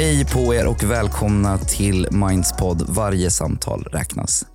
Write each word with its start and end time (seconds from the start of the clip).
Hej 0.00 0.24
på 0.24 0.54
er 0.54 0.66
och 0.66 0.82
välkomna 0.82 1.58
till 1.58 2.08
Mindspod. 2.10 2.88
Varje 2.88 3.30
samtal 3.30 3.84
räknas. 3.84 4.46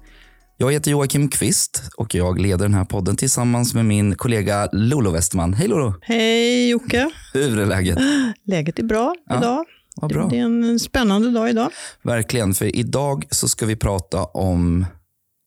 Jag 0.57 0.71
heter 0.71 0.91
Joakim 0.91 1.30
Kvist 1.30 1.84
och 1.98 2.16
jag 2.16 2.39
leder 2.39 2.66
den 2.66 2.73
här 2.73 2.86
podden 2.86 3.16
tillsammans 3.16 3.73
med 3.73 3.86
min 3.86 4.16
kollega 4.16 4.70
Lolo 4.71 5.12
Westman. 5.12 5.53
Hej 5.53 5.67
Lolo! 5.67 5.94
Hej 6.02 6.70
Jocke! 6.70 7.09
Hur 7.34 7.59
är 7.59 7.66
läget? 7.66 7.98
Läget 8.45 8.80
är 8.80 8.84
bra 8.84 9.16
Ja, 9.26 9.38
idag. 9.38 9.66
Vad 9.95 10.12
bra. 10.12 10.27
Det 10.27 10.39
är 10.39 10.44
en 10.45 10.80
spännande 10.80 11.31
dag 11.31 11.50
idag. 11.50 11.70
Verkligen, 12.03 12.53
för 12.53 12.75
idag 12.75 13.25
så 13.30 13.48
ska 13.48 13.66
vi 13.66 13.75
prata 13.75 14.23
om 14.23 14.86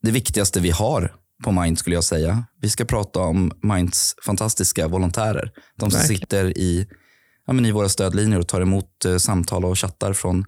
det 0.03 0.11
viktigaste 0.11 0.61
vi 0.61 0.71
har 0.71 1.13
på 1.45 1.53
Mind 1.53 1.79
skulle 1.79 1.97
jag 1.97 2.05
säga. 2.05 2.45
Vi 2.61 2.71
ska 2.71 2.85
prata 2.85 3.21
om 3.21 3.53
Minds 3.63 4.15
fantastiska 4.27 4.89
volontärer. 4.89 5.53
De 5.79 5.91
som 5.91 6.01
Verkligen. 6.01 6.21
sitter 6.21 6.59
i, 6.59 6.87
ja, 7.49 7.53
men 7.53 7.67
i 7.67 7.73
våra 7.73 7.89
stödlinjer 7.89 8.39
och 8.39 8.49
tar 8.49 8.61
emot 8.61 9.05
eh, 9.05 9.17
samtal 9.17 9.65
och 9.65 9.79
chattar 9.79 10.13
från, 10.13 10.45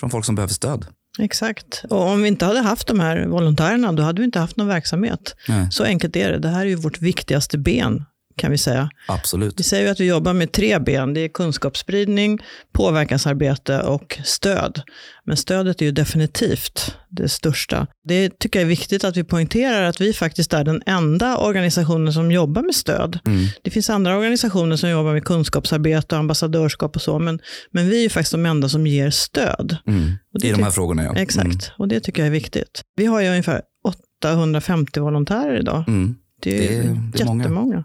från 0.00 0.10
folk 0.10 0.24
som 0.24 0.34
behöver 0.34 0.54
stöd. 0.54 0.86
Exakt. 1.18 1.84
Och 1.90 2.06
om 2.08 2.22
vi 2.22 2.28
inte 2.28 2.44
hade 2.44 2.60
haft 2.60 2.86
de 2.88 3.00
här 3.00 3.26
volontärerna, 3.26 3.92
då 3.92 4.02
hade 4.02 4.20
vi 4.20 4.24
inte 4.24 4.38
haft 4.38 4.56
någon 4.56 4.68
verksamhet. 4.68 5.36
Nej. 5.48 5.66
Så 5.70 5.84
enkelt 5.84 6.16
är 6.16 6.32
det. 6.32 6.38
Det 6.38 6.48
här 6.48 6.60
är 6.60 6.64
ju 6.64 6.74
vårt 6.74 7.00
viktigaste 7.00 7.58
ben, 7.58 8.04
kan 8.36 8.50
vi 8.50 8.58
säga. 8.58 8.90
Absolut. 9.08 9.60
Vi 9.60 9.64
säger 9.64 9.84
ju 9.84 9.90
att 9.90 10.00
vi 10.00 10.06
jobbar 10.06 10.32
med 10.32 10.52
tre 10.52 10.78
ben. 10.78 11.14
Det 11.14 11.20
är 11.20 11.28
kunskapsspridning, 11.28 12.38
påverkansarbete 12.72 13.80
och 13.80 14.18
stöd. 14.24 14.82
Men 15.24 15.36
stödet 15.36 15.80
är 15.82 15.86
ju 15.86 15.92
definitivt 15.92 16.96
det 17.10 17.28
största. 17.28 17.86
Det 18.04 18.38
tycker 18.38 18.58
jag 18.58 18.64
är 18.64 18.68
viktigt 18.68 19.04
att 19.04 19.16
vi 19.16 19.24
poängterar 19.24 19.82
att 19.82 20.00
vi 20.00 20.12
faktiskt 20.12 20.52
är 20.52 20.64
den 20.64 20.82
enda 20.86 21.38
organisationen 21.38 22.12
som 22.12 22.30
jobbar 22.32 22.62
med 22.62 22.74
stöd. 22.74 23.18
Mm. 23.26 23.46
Det 23.62 23.70
finns 23.70 23.90
andra 23.90 24.16
organisationer 24.16 24.76
som 24.76 24.90
jobbar 24.90 25.12
med 25.12 25.24
kunskapsarbete 25.24 26.14
och 26.14 26.18
ambassadörskap 26.18 26.96
och 26.96 27.02
så, 27.02 27.18
men, 27.18 27.40
men 27.70 27.88
vi 27.88 27.98
är 27.98 28.02
ju 28.02 28.08
faktiskt 28.08 28.32
de 28.32 28.46
enda 28.46 28.68
som 28.68 28.86
ger 28.86 29.10
stöd. 29.10 29.76
Mm. 29.86 30.12
I 30.42 30.50
de 30.50 30.62
här 30.62 30.70
frågorna 30.70 31.04
ja. 31.04 31.14
Exakt, 31.16 31.72
och 31.78 31.88
det 31.88 32.00
tycker 32.00 32.22
jag 32.22 32.26
är 32.26 32.32
viktigt. 32.32 32.82
Vi 32.96 33.06
har 33.06 33.20
ju 33.20 33.28
ungefär 33.28 33.62
850 33.84 35.00
volontärer 35.00 35.60
idag. 35.60 35.84
Mm. 35.88 36.00
Mm. 36.02 36.16
Det 36.42 36.66
är, 36.68 36.82
Det 37.12 37.20
är- 37.22 37.44
är 37.44 37.48
många. 37.48 37.84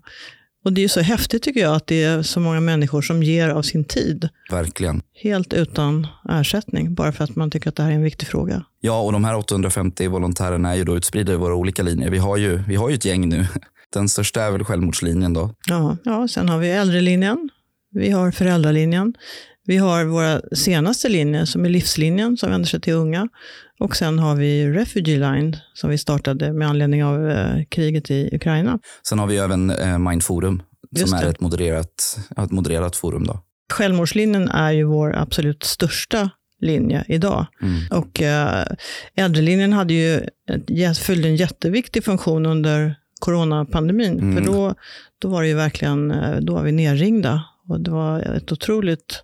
Och 0.67 0.73
det 0.73 0.83
är 0.83 0.87
så 0.87 1.01
häftigt 1.01 1.43
tycker 1.43 1.61
jag 1.61 1.75
att 1.75 1.87
det 1.87 2.03
är 2.03 2.21
så 2.21 2.39
många 2.39 2.59
människor 2.59 3.01
som 3.01 3.23
ger 3.23 3.49
av 3.49 3.61
sin 3.61 3.85
tid. 3.85 4.29
Verkligen. 4.51 5.01
Helt 5.13 5.53
utan 5.53 6.07
ersättning, 6.29 6.93
bara 6.93 7.11
för 7.11 7.23
att 7.23 7.35
man 7.35 7.51
tycker 7.51 7.69
att 7.69 7.75
det 7.75 7.83
här 7.83 7.91
är 7.91 7.95
en 7.95 8.03
viktig 8.03 8.27
fråga. 8.27 8.63
Ja, 8.79 9.01
och 9.01 9.11
de 9.11 9.23
här 9.23 9.35
850 9.35 10.07
volontärerna 10.07 10.71
är 10.71 10.75
ju 10.75 10.83
då 10.83 10.97
utspridda 10.97 11.33
i 11.33 11.35
våra 11.35 11.55
olika 11.55 11.83
linjer. 11.83 12.09
Vi 12.09 12.17
har 12.17 12.37
ju, 12.37 12.63
vi 12.67 12.75
har 12.75 12.89
ju 12.89 12.95
ett 12.95 13.05
gäng 13.05 13.29
nu. 13.29 13.47
Den 13.93 14.09
största 14.09 14.43
är 14.43 14.51
väl 14.51 14.63
självmordslinjen 14.63 15.33
då. 15.33 15.53
Ja, 15.67 15.97
ja, 16.03 16.27
sen 16.27 16.49
har 16.49 16.57
vi 16.57 16.69
äldrelinjen, 16.69 17.49
vi 17.91 18.11
har 18.11 18.31
föräldralinjen, 18.31 19.13
vi 19.67 19.77
har 19.77 20.05
våra 20.05 20.41
senaste 20.55 21.09
linjer 21.09 21.45
som 21.45 21.65
är 21.65 21.69
livslinjen 21.69 22.37
som 22.37 22.51
vänder 22.51 22.67
sig 22.67 22.81
till 22.81 22.93
unga. 22.93 23.27
Och 23.79 23.95
sen 23.95 24.19
har 24.19 24.35
vi 24.35 24.67
Refugee 24.67 25.17
Line 25.17 25.57
som 25.73 25.89
vi 25.89 25.97
startade 25.97 26.53
med 26.53 26.67
anledning 26.67 27.03
av 27.03 27.29
eh, 27.29 27.63
kriget 27.69 28.11
i 28.11 28.29
Ukraina. 28.35 28.79
Sen 29.09 29.19
har 29.19 29.27
vi 29.27 29.37
även 29.37 29.69
eh, 29.69 29.97
Mindforum 29.97 30.61
som 30.95 31.13
är 31.13 31.25
ett 31.25 31.39
modererat, 31.39 32.17
ett 32.43 32.51
modererat 32.51 32.95
forum. 32.95 33.27
Då. 33.27 33.39
Självmordslinjen 33.73 34.49
är 34.49 34.71
ju 34.71 34.83
vår 34.83 35.15
absolut 35.15 35.63
största 35.63 36.29
linje 36.61 37.05
idag. 37.07 37.45
Mm. 37.61 37.81
Och 37.91 38.21
eh, 38.21 38.65
äldrelinjen 39.15 39.73
hade 39.73 39.93
ju 39.93 40.21
fyllde 40.93 41.27
en 41.27 41.35
jätteviktig 41.35 42.03
funktion 42.03 42.45
under 42.45 42.95
coronapandemin. 43.19 44.19
Mm. 44.19 44.35
För 44.35 44.51
då, 44.51 44.75
då 45.19 45.27
var 45.27 45.41
det 45.41 45.47
ju 45.47 45.55
verkligen, 45.55 46.13
då 46.41 46.53
var 46.53 46.63
vi 46.63 46.71
nerringda. 46.71 47.43
Och 47.67 47.81
det 47.81 47.91
var 47.91 48.19
ett 48.19 48.51
otroligt, 48.51 49.23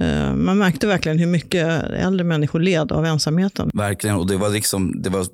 eh, 0.00 0.34
man 0.34 0.58
märkte 0.58 0.86
verkligen 0.86 1.18
hur 1.18 1.26
mycket 1.26 1.82
äldre 1.82 2.24
människor 2.24 2.60
led 2.60 2.92
av 2.92 3.04
ensamheten. 3.04 3.70
Verkligen, 3.74 4.16
och 4.16 4.26
det 4.26 4.36
var, 4.36 4.48
liksom, 4.48 5.02
det 5.02 5.10
var 5.10 5.26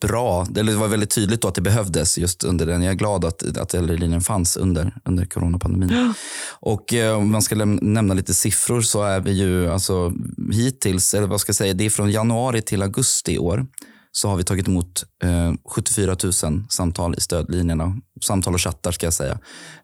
bra. 0.00 0.46
Det 0.50 0.62
var 0.62 0.88
väldigt 0.88 1.10
tydligt 1.10 1.44
att 1.44 1.54
det 1.54 1.60
behövdes 1.60 2.18
just 2.18 2.44
under 2.44 2.66
den. 2.66 2.82
Jag 2.82 2.90
är 2.90 2.96
glad 2.96 3.24
att, 3.24 3.58
att 3.58 3.74
äldrelinjen 3.74 4.20
fanns 4.20 4.56
under, 4.56 4.94
under 5.04 5.24
coronapandemin. 5.24 6.14
Och 6.60 6.94
eh, 6.94 7.16
om 7.16 7.30
man 7.30 7.42
ska 7.42 7.54
nämna 7.64 8.14
lite 8.14 8.34
siffror 8.34 8.80
så 8.80 9.02
är 9.02 9.20
vi 9.20 9.32
ju 9.32 9.70
alltså, 9.70 10.12
hittills, 10.52 11.14
eller 11.14 11.26
vad 11.26 11.40
ska 11.40 11.50
jag 11.50 11.56
säga, 11.56 11.74
det 11.74 11.86
är 11.86 11.90
från 11.90 12.10
januari 12.10 12.62
till 12.62 12.82
augusti 12.82 13.32
i 13.32 13.38
år 13.38 13.66
så 14.12 14.28
har 14.28 14.36
vi 14.36 14.44
tagit 14.44 14.68
emot 14.68 15.04
eh, 15.24 15.52
74 15.74 16.16
000 16.22 16.32
samtal 16.68 17.14
i 17.18 17.20
stödlinjerna. 17.20 17.96
Samtal 18.22 18.54
och 18.54 18.60
chattar 18.60 18.92
ska 18.92 19.06
jag 19.06 19.12
säga. 19.14 19.38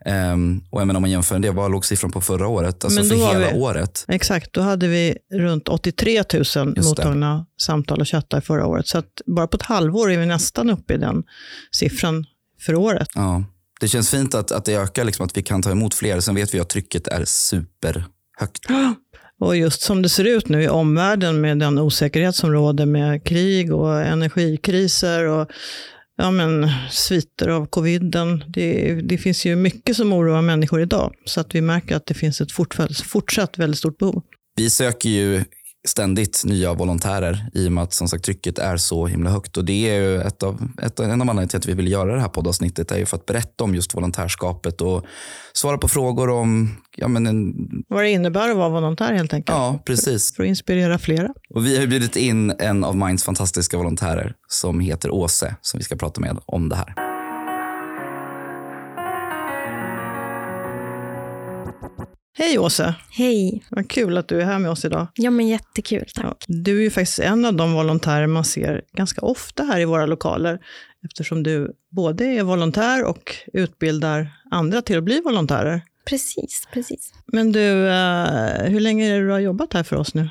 Ehm, 0.05 0.63
och 0.71 0.81
jag 0.81 0.87
menar, 0.87 0.99
om 0.99 1.03
man 1.03 1.11
jämför 1.11 1.39
det, 1.39 1.51
vad 1.51 1.71
låg 1.73 1.85
siffran 1.87 2.13
på 2.13 2.21
förra 2.21 2.47
året? 2.49 2.85
Alltså 2.85 3.01
Men 3.01 3.09
för 3.11 3.17
hela 3.17 3.53
vi- 3.53 3.59
året. 3.59 4.05
Exakt, 4.09 4.53
då 4.53 4.61
hade 4.61 4.89
vi 4.89 5.17
runt 5.35 5.69
83 5.69 6.25
000 6.57 6.75
det. 6.75 6.83
mottagna 6.83 7.47
samtal 7.61 8.01
och 8.01 8.09
chattar 8.09 8.41
förra 8.41 8.67
året. 8.67 8.87
Så 8.89 9.03
bara 9.27 9.47
på 9.47 9.57
ett 9.57 9.63
halvår 9.63 10.11
är 10.13 10.19
vi 10.19 10.27
nästan 10.27 10.71
uppe 10.71 10.95
i 10.95 10.97
den 10.99 11.23
siffran 11.71 12.27
för 12.61 12.75
året. 12.75 13.09
Ja. 13.15 13.45
Det 13.81 13.89
känns 13.89 14.11
fint 14.11 14.35
att, 14.35 14.53
att 14.53 14.65
det 14.65 14.75
ökar, 14.75 15.05
liksom, 15.05 15.27
att 15.27 15.37
vi 15.37 15.43
kan 15.43 15.63
ta 15.63 15.71
emot 15.71 15.95
fler. 15.95 16.21
Sen 16.21 16.35
vet 16.35 16.55
vi 16.55 16.61
att 16.61 16.69
trycket 16.69 17.09
är 17.09 17.25
superhögt. 17.25 18.67
Och 19.41 19.57
just 19.57 19.83
som 19.83 20.03
det 20.03 20.09
ser 20.09 20.25
ut 20.25 20.49
nu 20.49 20.63
i 20.63 20.69
omvärlden 20.69 21.41
med 21.41 21.59
den 21.59 21.79
osäkerhet 21.79 22.37
som 22.37 22.53
råder 22.53 22.87
med 22.87 23.25
krig 23.25 23.75
och 23.75 24.01
energikriser 24.01 25.25
och 25.25 25.51
ja, 26.17 26.31
men, 26.31 26.69
sviter 26.91 27.49
av 27.49 27.67
coviden. 27.67 28.45
Det, 28.49 28.95
det 28.95 29.19
finns 29.19 29.47
ju 29.47 29.57
mycket 29.57 29.97
som 29.97 30.13
oroar 30.13 30.43
människor 30.43 30.81
idag. 30.81 31.15
Så 31.25 31.41
att 31.41 31.55
vi 31.55 31.61
märker 31.61 31.97
att 31.97 32.07
det 32.07 32.15
finns 32.15 32.41
ett 32.41 32.53
fortsatt, 32.53 32.97
fortsatt 32.97 33.59
väldigt 33.59 33.79
stort 33.79 33.99
behov. 33.99 34.23
Vi 34.57 34.71
söker 34.71 35.09
ju 35.09 35.45
ständigt 35.89 36.43
nya 36.45 36.75
volontärer 36.75 37.51
i 37.55 37.69
och 37.69 37.73
med 37.73 37.85
att 37.85 37.93
som 37.93 38.09
sagt, 38.09 38.25
trycket 38.25 38.59
är 38.59 38.77
så 38.77 39.07
himla 39.07 39.31
högt. 39.31 39.57
Och 39.57 39.65
det 39.65 39.89
är 39.91 40.01
ju 40.01 40.21
ett 40.21 40.43
av, 40.43 40.69
ett, 40.83 41.01
en 41.01 41.05
av 41.07 41.13
anledningarna 41.13 41.49
till 41.49 41.59
att 41.59 41.67
vi 41.67 41.73
vill 41.73 41.91
göra 41.93 42.15
det 42.15 42.21
här 42.21 42.29
poddavsnittet 42.29 42.91
är 42.91 42.99
ju 42.99 43.07
för 43.07 43.17
att 43.17 43.27
berätta 43.27 43.65
om 43.65 43.75
just 43.75 43.95
volontärskapet 43.95 44.81
och 44.81 45.05
svara 45.53 45.79
på 45.79 45.89
frågor 45.89 46.31
om 46.31 46.77
ja, 46.97 47.09
men 47.09 47.27
en, 47.27 47.55
Vad 47.89 48.03
det 48.03 48.11
innebär 48.11 48.51
att 48.51 48.57
vara 48.57 48.69
volontär 48.69 49.13
helt 49.13 49.35
enkelt. 49.35 49.59
ja, 49.59 49.83
precis. 49.87 50.35
För 50.35 50.43
att 50.43 50.49
inspirera 50.49 50.99
flera. 50.99 51.29
Och 51.55 51.67
vi 51.67 51.79
har 51.79 51.87
bjudit 51.87 52.17
in 52.17 52.53
en 52.59 52.85
av 52.85 52.97
Minds 52.97 53.25
fantastiska 53.25 53.77
volontärer 53.77 54.35
som 54.49 54.81
heter 54.81 55.11
Åse 55.11 55.57
som 55.63 55.79
vi 55.79 55.85
ska 55.85 55.97
prata 55.97 56.21
med 56.21 56.39
om 56.47 56.69
det 56.69 56.77
här. 56.77 57.06
Hej 62.39 62.59
Åse, 62.59 62.95
Hej. 63.11 63.65
vad 63.71 63.91
kul 63.91 64.19
att 64.19 64.29
du 64.29 64.41
är 64.41 64.45
här 64.45 64.59
med 64.59 64.71
oss 64.71 64.85
idag. 64.85 65.07
Ja, 65.15 65.31
men 65.31 65.49
jättekul. 65.49 66.05
Tack. 66.15 66.25
Ja, 66.25 66.37
du 66.47 66.79
är 66.79 66.83
ju 66.83 66.91
faktiskt 66.91 67.19
en 67.19 67.45
av 67.45 67.55
de 67.55 67.73
volontärer 67.73 68.27
man 68.27 68.45
ser 68.45 68.83
ganska 68.93 69.21
ofta 69.21 69.63
här 69.63 69.81
i 69.81 69.85
våra 69.85 70.07
lokaler, 70.07 70.61
eftersom 71.05 71.43
du 71.43 71.73
både 71.91 72.25
är 72.25 72.43
volontär 72.43 73.05
och 73.05 73.37
utbildar 73.53 74.29
andra 74.51 74.83
till 74.83 74.99
att 74.99 75.05
bli 75.05 75.21
volontärer. 75.21 75.83
Precis, 76.05 76.69
precis. 76.73 77.13
Men 77.27 77.53
du, 77.53 77.89
eh, 77.89 78.63
hur 78.63 78.81
länge 78.81 79.07
är 79.07 79.19
det 79.21 79.27
du 79.27 79.31
har 79.33 79.39
jobbat 79.39 79.73
här 79.73 79.83
för 79.83 79.97
oss 79.97 80.15
nu? 80.15 80.29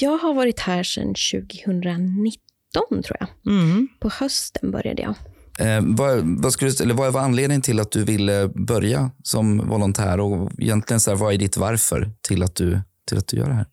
Jag 0.00 0.18
har 0.18 0.34
varit 0.34 0.60
här 0.60 0.82
sedan 0.82 1.14
2019, 1.14 3.02
tror 3.04 3.16
jag. 3.20 3.28
Mm. 3.46 3.88
På 4.00 4.08
hösten 4.08 4.70
började 4.70 5.02
jag. 5.02 5.14
Eh, 5.58 5.80
vad, 5.82 6.42
vad, 6.42 6.52
skulle, 6.52 6.70
eller 6.82 6.94
vad 6.94 7.12
var 7.12 7.20
anledningen 7.20 7.62
till 7.62 7.80
att 7.80 7.90
du 7.90 8.04
ville 8.04 8.48
börja 8.48 9.10
som 9.22 9.68
volontär 9.68 10.20
och 10.20 10.52
egentligen 10.58 11.00
så 11.00 11.10
här, 11.10 11.18
vad 11.18 11.34
är 11.34 11.38
ditt 11.38 11.56
varför 11.56 12.10
till 12.20 12.42
att 12.42 12.54
du, 12.54 12.80
till 13.08 13.18
att 13.18 13.28
du 13.28 13.36
gör 13.36 13.48
det 13.48 13.54
här? 13.54 13.66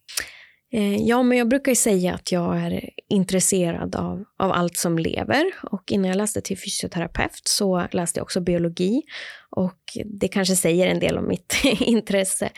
Eh, 0.73 0.95
ja, 0.95 1.23
men 1.23 1.37
jag 1.37 1.49
brukar 1.49 1.71
ju 1.71 1.75
säga 1.75 2.13
att 2.13 2.31
jag 2.31 2.57
är 2.57 2.89
intresserad 3.09 3.95
av, 3.95 4.23
av 4.39 4.51
allt 4.51 4.77
som 4.77 4.99
lever. 4.99 5.45
Och 5.63 5.91
innan 5.91 6.07
jag 6.07 6.17
läste 6.17 6.41
till 6.41 6.57
fysioterapeut 6.57 7.41
så 7.43 7.87
läste 7.91 8.19
jag 8.19 8.23
också 8.23 8.41
biologi. 8.41 9.01
Och 9.49 9.79
det 10.05 10.27
kanske 10.27 10.55
säger 10.55 10.87
en 10.87 10.99
del 10.99 11.17
om 11.17 11.27
mitt 11.27 11.55
intresse. 11.79 12.49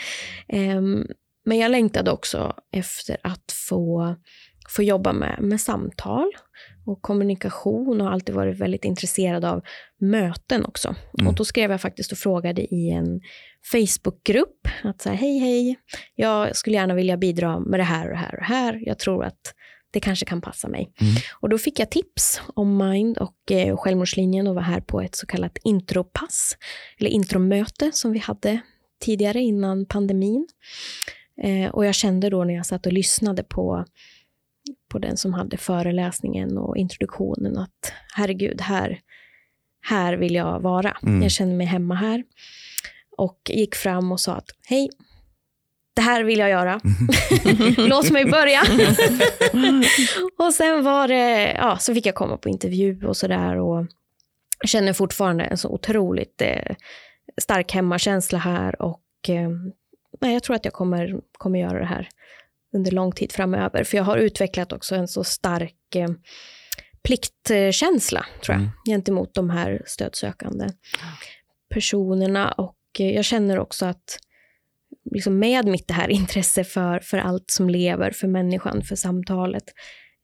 Ehm, 0.47 1.05
men 1.45 1.57
jag 1.57 1.71
längtade 1.71 2.11
också 2.11 2.53
efter 2.71 3.17
att 3.23 3.51
få, 3.69 4.15
få 4.69 4.83
jobba 4.83 5.13
med, 5.13 5.37
med 5.41 5.61
samtal 5.61 6.31
och 6.87 7.01
kommunikation 7.01 8.01
och 8.01 8.11
alltid 8.11 8.35
varit 8.35 8.57
väldigt 8.57 8.85
intresserad 8.85 9.45
av 9.45 9.61
möten 9.99 10.65
också. 10.65 10.95
Mm. 11.19 11.27
Och 11.27 11.35
då 11.35 11.45
skrev 11.45 11.71
jag 11.71 11.81
faktiskt 11.81 12.11
och 12.11 12.17
frågade 12.17 12.73
i 12.75 12.89
en 12.89 13.21
Facebookgrupp 13.71 14.67
att 14.83 15.01
så 15.01 15.09
här, 15.09 15.15
hej 15.15 15.37
hej, 15.39 15.75
jag 16.15 16.55
skulle 16.55 16.75
gärna 16.75 16.93
vilja 16.93 17.17
bidra 17.17 17.59
med 17.59 17.79
det 17.79 17.83
här 17.83 18.05
och 18.05 18.11
det 18.11 18.17
här 18.17 18.33
och 18.33 18.39
det 18.39 18.45
här. 18.45 18.83
Jag 18.85 18.99
tror 18.99 19.23
att 19.23 19.53
det 19.91 19.99
kanske 19.99 20.25
kan 20.25 20.41
passa 20.41 20.67
mig. 20.67 20.91
Mm. 21.01 21.13
Och 21.39 21.49
då 21.49 21.57
fick 21.57 21.79
jag 21.79 21.89
tips 21.89 22.41
om 22.55 22.77
Mind 22.77 23.17
och 23.17 23.51
eh, 23.51 23.77
Självmordslinjen 23.77 24.47
och 24.47 24.55
var 24.55 24.61
här 24.61 24.81
på 24.81 25.01
ett 25.01 25.15
så 25.15 25.25
kallat 25.25 25.57
intropass, 25.63 26.57
eller 26.99 27.09
intromöte 27.09 27.91
som 27.93 28.11
vi 28.11 28.19
hade 28.19 28.61
tidigare 29.01 29.41
innan 29.41 29.85
pandemin. 29.85 30.47
Eh, 31.43 31.69
och 31.69 31.85
jag 31.85 31.95
kände 31.95 32.29
då 32.29 32.43
när 32.43 32.53
jag 32.53 32.65
satt 32.65 32.85
och 32.85 32.93
lyssnade 32.93 33.43
på, 33.43 33.85
på 34.91 34.99
den 34.99 35.17
som 35.17 35.33
hade 35.33 35.57
föreläsningen 35.57 36.57
och 36.57 36.77
introduktionen 36.77 37.57
att 37.57 37.93
herregud, 38.15 38.61
här, 38.61 38.99
här 39.81 40.13
vill 40.13 40.35
jag 40.35 40.59
vara. 40.59 40.97
Mm. 41.03 41.21
Jag 41.21 41.31
känner 41.31 41.55
mig 41.55 41.67
hemma 41.67 41.95
här. 41.95 42.23
Och 43.17 43.39
gick 43.49 43.75
fram 43.75 44.11
och 44.11 44.19
sa 44.19 44.33
att 44.33 44.49
hej, 44.67 44.89
det 45.97 46.01
här 46.01 46.23
vill 46.23 46.39
jag 46.39 46.49
göra. 46.49 46.81
Låt 47.77 48.11
mig 48.11 48.25
börja. 48.25 48.61
och 50.37 50.53
sen 50.53 50.83
var 50.83 51.07
det, 51.07 51.51
ja, 51.51 51.77
så 51.77 51.93
fick 51.93 52.05
jag 52.05 52.15
komma 52.15 52.37
på 52.37 52.49
intervju 52.49 53.05
och 53.05 53.17
sådär. 53.17 53.55
Och 53.55 53.85
jag 54.59 54.69
känner 54.69 54.93
fortfarande 54.93 55.43
en 55.43 55.57
så 55.57 55.69
otroligt 55.69 56.41
eh, 56.41 56.75
stark 57.41 57.73
hemmakänsla 57.73 58.37
här. 58.37 58.81
Och 58.81 59.01
eh, 59.29 60.31
jag 60.33 60.43
tror 60.43 60.55
att 60.55 60.65
jag 60.65 60.73
kommer, 60.73 61.19
kommer 61.37 61.59
göra 61.59 61.79
det 61.79 61.85
här 61.85 62.09
under 62.75 62.91
lång 62.91 63.11
tid 63.11 63.31
framöver. 63.31 63.83
För 63.83 63.97
jag 63.97 64.03
har 64.03 64.17
utvecklat 64.17 64.73
också 64.73 64.95
en 64.95 65.07
så 65.07 65.23
stark 65.23 65.95
eh, 65.95 66.09
pliktkänsla, 67.03 68.25
tror 68.43 68.55
jag, 68.55 68.61
mm. 68.61 68.71
gentemot 68.89 69.33
de 69.33 69.49
här 69.49 69.81
stödsökande 69.85 70.69
personerna. 71.73 72.51
Och 72.51 72.77
eh, 72.99 73.09
jag 73.11 73.25
känner 73.25 73.59
också 73.59 73.85
att 73.85 74.19
liksom 75.11 75.39
med 75.39 75.65
mitt 75.65 75.87
det 75.87 75.93
här 75.93 76.09
intresse 76.09 76.63
för, 76.63 76.99
för 76.99 77.17
allt 77.17 77.51
som 77.51 77.69
lever, 77.69 78.11
för 78.11 78.27
människan, 78.27 78.81
för 78.81 78.95
samtalet, 78.95 79.63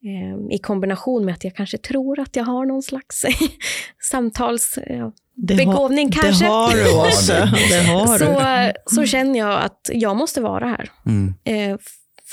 eh, 0.03 0.55
i 0.55 0.59
kombination 0.59 1.25
med 1.25 1.33
att 1.33 1.43
jag 1.43 1.55
kanske 1.55 1.77
tror 1.77 2.19
att 2.19 2.35
jag 2.35 2.43
har 2.43 2.65
någon 2.65 2.83
slags 2.83 3.25
samtalsbegåvning 4.11 6.09
det 6.09 6.17
kanske. 6.21 6.45
Det 6.45 6.51
har 6.51 6.75
du 6.75 6.99
också. 7.07 7.33
det 7.69 7.83
har 7.83 8.17
så, 8.17 8.95
så 8.95 9.05
känner 9.05 9.39
jag 9.39 9.61
att 9.61 9.89
jag 9.93 10.17
måste 10.17 10.41
vara 10.41 10.67
här. 10.67 10.91
Mm. 11.05 11.33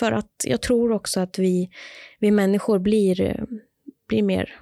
För 0.00 0.12
att 0.12 0.44
jag 0.44 0.62
tror 0.62 0.92
också 0.92 1.20
att 1.20 1.38
vi, 1.38 1.70
vi 2.18 2.30
människor 2.30 2.78
blir, 2.78 3.44
blir 4.08 4.22
mer 4.22 4.54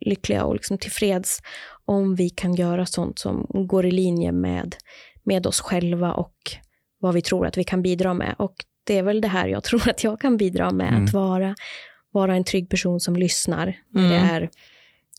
lyckliga 0.00 0.44
och 0.44 0.54
liksom 0.54 0.78
tillfreds 0.78 1.42
om 1.84 2.14
vi 2.14 2.30
kan 2.30 2.54
göra 2.54 2.86
sånt 2.86 3.18
som 3.18 3.46
går 3.68 3.86
i 3.86 3.90
linje 3.90 4.32
med, 4.32 4.76
med 5.22 5.46
oss 5.46 5.60
själva 5.60 6.12
och 6.12 6.34
vad 6.98 7.14
vi 7.14 7.22
tror 7.22 7.46
att 7.46 7.58
vi 7.58 7.64
kan 7.64 7.82
bidra 7.82 8.14
med. 8.14 8.34
Och 8.38 8.54
det 8.84 8.98
är 8.98 9.02
väl 9.02 9.20
det 9.20 9.28
här 9.28 9.48
jag 9.48 9.64
tror 9.64 9.88
att 9.88 10.04
jag 10.04 10.20
kan 10.20 10.36
bidra 10.36 10.70
med, 10.70 10.88
mm. 10.88 11.04
att 11.04 11.12
vara, 11.12 11.54
vara 12.10 12.34
en 12.34 12.44
trygg 12.44 12.70
person 12.70 13.00
som 13.00 13.16
lyssnar. 13.16 13.78
Mm. 13.94 14.10
Det 14.10 14.16
är 14.16 14.50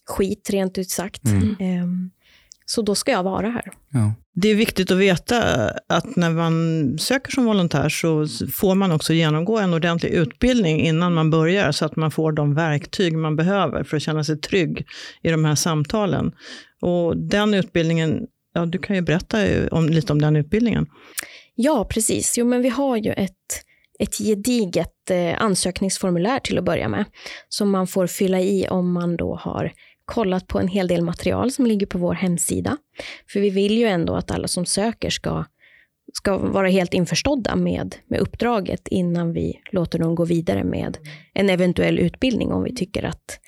skit, 0.06 0.50
rent 0.50 0.78
ut 0.78 0.90
sagt. 0.90 1.26
Mm. 1.26 1.84
Um, 1.84 2.12
så 2.72 2.82
då 2.82 2.96
ska 2.96 3.12
jag 3.12 3.24
vara 3.24 3.50
här. 3.50 3.72
Ja. 3.90 4.14
Det 4.34 4.48
är 4.48 4.56
viktigt 4.56 4.92
att 4.92 4.98
veta 4.98 5.70
att 5.90 6.16
när 6.16 6.30
man 6.30 6.98
söker 7.00 7.32
som 7.32 7.46
volontär 7.46 7.90
så 7.90 8.28
får 8.54 8.76
man 8.76 8.92
också 8.92 9.14
genomgå 9.14 9.58
en 9.58 9.74
ordentlig 9.74 10.10
utbildning 10.10 10.82
innan 10.82 11.14
man 11.14 11.30
börjar, 11.30 11.72
så 11.72 11.86
att 11.86 11.96
man 11.96 12.12
får 12.12 12.32
de 12.32 12.54
verktyg 12.56 13.18
man 13.18 13.36
behöver 13.36 13.84
för 13.84 13.98
att 13.98 14.04
känna 14.04 14.24
sig 14.24 14.38
trygg 14.38 14.86
i 15.22 15.30
de 15.30 15.46
här 15.46 15.56
samtalen. 15.56 16.32
Och 16.82 17.18
den 17.18 17.54
utbildningen, 17.54 18.28
ja, 18.54 18.66
du 18.66 18.78
kan 18.80 18.96
ju 18.96 19.02
berätta 19.02 19.38
om, 19.72 19.90
lite 19.90 20.14
om 20.14 20.22
den 20.22 20.36
utbildningen. 20.36 20.88
Ja, 21.56 21.88
precis. 21.90 22.38
Jo, 22.38 22.46
men 22.46 22.62
vi 22.62 22.70
har 22.70 22.98
ju 22.98 23.12
ett, 23.12 23.66
ett 24.00 24.18
gediget 24.18 25.10
eh, 25.10 25.42
ansökningsformulär 25.42 26.40
till 26.40 26.58
att 26.58 26.66
börja 26.66 26.90
med, 26.90 27.06
som 27.50 27.70
man 27.70 27.88
får 27.88 28.08
fylla 28.08 28.40
i 28.40 28.68
om 28.68 28.92
man 28.92 29.18
då 29.18 29.36
har 29.36 29.72
kollat 30.14 30.48
på 30.48 30.60
en 30.60 30.68
hel 30.68 30.88
del 30.88 31.02
material 31.02 31.52
som 31.52 31.66
ligger 31.66 31.88
på 31.88 31.98
vår 31.98 32.14
hemsida. 32.14 32.78
För 33.34 33.40
vi 33.40 33.50
vill 33.50 33.78
ju 33.78 33.86
ändå 33.86 34.16
att 34.16 34.32
alla 34.32 34.48
som 34.48 34.66
söker 34.66 35.10
ska, 35.10 35.46
ska 36.14 36.38
vara 36.38 36.68
helt 36.68 36.94
införstådda 36.94 37.56
med, 37.56 37.96
med 38.08 38.20
uppdraget 38.20 38.88
innan 38.88 39.34
vi 39.34 39.62
låter 39.72 40.00
dem 40.00 40.16
gå 40.16 40.26
vidare 40.26 40.64
med 40.64 40.98
en 41.34 41.50
eventuell 41.50 42.00
utbildning 42.00 42.52
om 42.52 42.64
vi 42.64 42.76
tycker 42.76 43.04
att, 43.04 43.40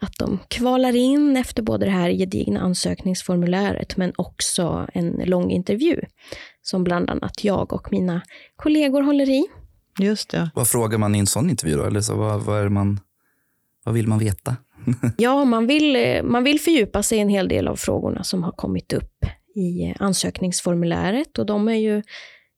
att 0.00 0.18
de 0.18 0.38
kvalar 0.48 0.96
in 0.96 1.36
efter 1.36 1.62
både 1.62 1.86
det 1.86 1.92
här 1.92 2.10
gedigna 2.10 2.60
ansökningsformuläret 2.60 3.96
men 3.96 4.12
också 4.16 4.86
en 4.94 5.22
lång 5.24 5.50
intervju 5.50 6.00
som 6.62 6.84
bland 6.84 7.10
annat 7.10 7.44
jag 7.44 7.72
och 7.72 7.92
mina 7.92 8.22
kollegor 8.56 9.02
håller 9.02 9.28
i. 9.28 9.46
Just 9.98 10.30
det. 10.30 10.50
Vad 10.54 10.68
frågar 10.68 10.98
man 10.98 11.14
i 11.14 11.18
en 11.18 11.26
sån 11.26 11.50
intervju 11.50 11.76
då? 11.76 11.84
Eller 11.84 12.00
så, 12.00 12.16
vad, 12.16 12.40
vad, 12.42 12.60
är 12.60 12.68
man, 12.68 13.00
vad 13.84 13.94
vill 13.94 14.06
man 14.06 14.18
veta? 14.18 14.56
Ja, 15.16 15.44
man 15.44 15.66
vill, 15.66 16.20
man 16.24 16.44
vill 16.44 16.60
fördjupa 16.60 17.02
sig 17.02 17.18
i 17.18 17.20
en 17.20 17.28
hel 17.28 17.48
del 17.48 17.68
av 17.68 17.76
frågorna 17.76 18.24
som 18.24 18.42
har 18.42 18.52
kommit 18.52 18.92
upp 18.92 19.24
i 19.54 19.84
eh, 19.84 19.96
ansökningsformuläret. 19.98 21.38
Och 21.38 21.46
de 21.46 21.68
är 21.68 21.74
ju 21.74 21.96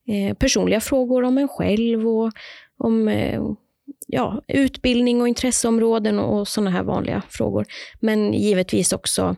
eh, 0.08 0.34
personliga 0.34 0.80
frågor 0.80 1.22
om 1.22 1.38
en 1.38 1.48
själv 1.48 2.08
och 2.08 2.32
om 2.78 3.08
eh, 3.08 3.42
ja, 4.06 4.42
utbildning 4.48 5.20
och 5.20 5.28
intresseområden 5.28 6.18
och 6.18 6.48
sådana 6.48 6.70
här 6.70 6.82
vanliga 6.82 7.22
frågor. 7.28 7.66
Men 8.00 8.32
givetvis 8.32 8.92
också 8.92 9.36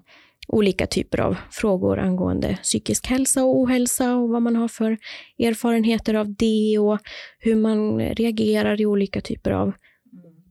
olika 0.48 0.86
typer 0.86 1.20
av 1.20 1.36
frågor 1.50 1.98
angående 1.98 2.58
psykisk 2.62 3.06
hälsa 3.06 3.44
och 3.44 3.60
ohälsa 3.60 4.16
och 4.16 4.28
vad 4.28 4.42
man 4.42 4.56
har 4.56 4.68
för 4.68 4.98
erfarenheter 5.38 6.14
av 6.14 6.34
det 6.34 6.78
och 6.78 6.98
hur 7.38 7.56
man 7.56 8.00
reagerar 8.00 8.80
i 8.80 8.86
olika 8.86 9.20
typer 9.20 9.50
av 9.50 9.72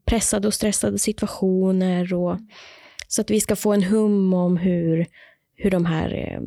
pressade 0.04 0.48
och 0.48 0.54
stressade 0.54 0.98
situationer. 0.98 2.14
Och, 2.14 2.38
så 3.08 3.20
att 3.20 3.30
vi 3.30 3.40
ska 3.40 3.56
få 3.56 3.72
en 3.72 3.82
hum 3.82 4.34
om 4.34 4.56
hur, 4.56 5.06
hur 5.56 5.70
de 5.70 5.86
här 5.86 6.14
eh, 6.14 6.40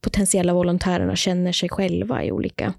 potentiella 0.00 0.54
volontärerna 0.54 1.16
känner 1.16 1.52
sig 1.52 1.68
själva 1.68 2.24
i 2.24 2.32
olika 2.32 2.74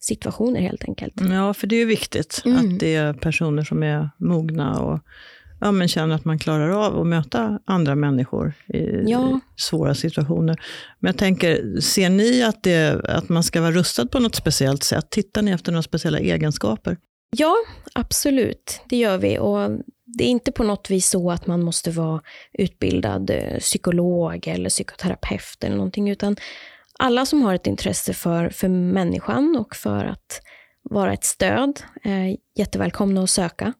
situationer 0.00 0.60
helt 0.60 0.84
enkelt. 0.84 1.14
Ja, 1.30 1.54
för 1.54 1.66
det 1.66 1.76
är 1.76 1.86
viktigt 1.86 2.42
mm. 2.44 2.58
att 2.58 2.80
det 2.80 2.94
är 2.94 3.12
personer 3.12 3.62
som 3.62 3.82
är 3.82 4.10
mogna 4.18 4.80
och 4.80 5.00
ja, 5.60 5.72
men 5.72 5.88
känner 5.88 6.14
att 6.14 6.24
man 6.24 6.38
klarar 6.38 6.68
av 6.68 7.00
att 7.00 7.06
möta 7.06 7.58
andra 7.64 7.94
människor 7.94 8.52
i 8.68 9.10
ja. 9.10 9.40
svåra 9.56 9.94
situationer. 9.94 10.60
Men 10.98 11.08
jag 11.08 11.18
tänker, 11.18 11.80
ser 11.80 12.10
ni 12.10 12.42
att, 12.42 12.62
det, 12.62 13.00
att 13.08 13.28
man 13.28 13.42
ska 13.42 13.60
vara 13.60 13.72
rustad 13.72 14.06
på 14.06 14.18
något 14.18 14.34
speciellt 14.34 14.82
sätt? 14.82 15.10
Tittar 15.10 15.42
ni 15.42 15.50
efter 15.50 15.72
några 15.72 15.82
speciella 15.82 16.18
egenskaper? 16.18 16.96
Ja, 17.36 17.56
absolut. 17.92 18.80
Det 18.88 18.96
gör 18.96 19.18
vi. 19.18 19.38
Och 19.38 19.70
det 20.04 20.24
är 20.24 20.28
inte 20.28 20.52
på 20.52 20.64
något 20.64 20.90
vis 20.90 21.10
så 21.10 21.30
att 21.30 21.46
man 21.46 21.62
måste 21.62 21.90
vara 21.90 22.22
utbildad 22.52 23.30
eh, 23.30 23.58
psykolog 23.58 24.48
eller 24.48 24.70
psykoterapeut 24.70 25.64
eller 25.64 25.76
någonting, 25.76 26.10
utan 26.10 26.36
alla 26.98 27.26
som 27.26 27.42
har 27.42 27.54
ett 27.54 27.66
intresse 27.66 28.14
för, 28.14 28.48
för 28.48 28.68
människan 28.68 29.56
och 29.56 29.76
för 29.76 30.04
att 30.04 30.40
vara 30.82 31.12
ett 31.12 31.24
stöd 31.24 31.82
är 32.02 32.36
jättevälkomna 32.56 33.22
att 33.22 33.30
söka. 33.30 33.72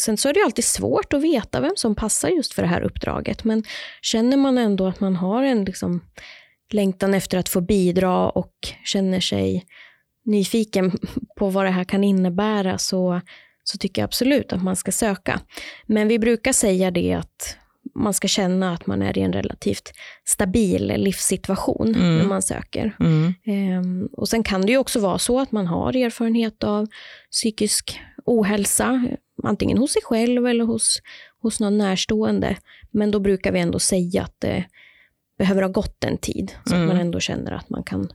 Sen 0.00 0.16
så 0.16 0.28
är 0.28 0.34
det 0.34 0.44
alltid 0.44 0.64
svårt 0.64 1.12
att 1.12 1.22
veta 1.22 1.60
vem 1.60 1.72
som 1.76 1.94
passar 1.94 2.28
just 2.28 2.52
för 2.52 2.62
det 2.62 2.68
här 2.68 2.80
uppdraget, 2.80 3.44
men 3.44 3.64
känner 4.02 4.36
man 4.36 4.58
ändå 4.58 4.86
att 4.86 5.00
man 5.00 5.16
har 5.16 5.42
en 5.42 5.64
liksom 5.64 6.00
längtan 6.70 7.14
efter 7.14 7.38
att 7.38 7.48
få 7.48 7.60
bidra 7.60 8.30
och 8.30 8.54
känner 8.84 9.20
sig 9.20 9.66
nyfiken 10.24 10.92
på 11.36 11.48
vad 11.48 11.64
det 11.64 11.70
här 11.70 11.84
kan 11.84 12.04
innebära 12.04 12.78
så, 12.78 13.20
så 13.64 13.78
tycker 13.78 14.02
jag 14.02 14.06
absolut 14.06 14.52
att 14.52 14.62
man 14.62 14.76
ska 14.76 14.92
söka. 14.92 15.40
Men 15.86 16.08
vi 16.08 16.18
brukar 16.18 16.52
säga 16.52 16.90
det 16.90 17.12
att 17.12 17.56
man 17.94 18.14
ska 18.14 18.28
känna 18.28 18.72
att 18.72 18.86
man 18.86 19.02
är 19.02 19.18
i 19.18 19.20
en 19.20 19.32
relativt 19.32 19.92
stabil 20.24 20.94
livssituation 20.96 21.94
mm. 21.94 22.18
när 22.18 22.24
man 22.24 22.42
söker. 22.42 22.96
Mm. 23.00 23.34
Ehm, 23.44 24.08
och 24.12 24.28
Sen 24.28 24.42
kan 24.42 24.60
det 24.60 24.72
ju 24.72 24.78
också 24.78 25.00
vara 25.00 25.18
så 25.18 25.40
att 25.40 25.52
man 25.52 25.66
har 25.66 25.96
erfarenhet 25.96 26.64
av 26.64 26.86
psykisk 27.30 28.00
ohälsa, 28.24 29.06
antingen 29.42 29.78
hos 29.78 29.92
sig 29.92 30.02
själv 30.02 30.46
eller 30.46 30.64
hos, 30.64 31.02
hos 31.42 31.60
någon 31.60 31.78
närstående. 31.78 32.56
Men 32.90 33.10
då 33.10 33.20
brukar 33.20 33.52
vi 33.52 33.60
ändå 33.60 33.78
säga 33.78 34.22
att 34.22 34.36
det 34.38 34.64
behöver 35.38 35.62
ha 35.62 35.68
gått 35.68 36.04
en 36.04 36.18
tid, 36.18 36.52
så 36.66 36.74
mm. 36.74 36.88
att 36.88 36.94
man 36.94 37.00
ändå 37.06 37.20
känner 37.20 37.52
att 37.52 37.70
man 37.70 37.82
kan 37.82 38.08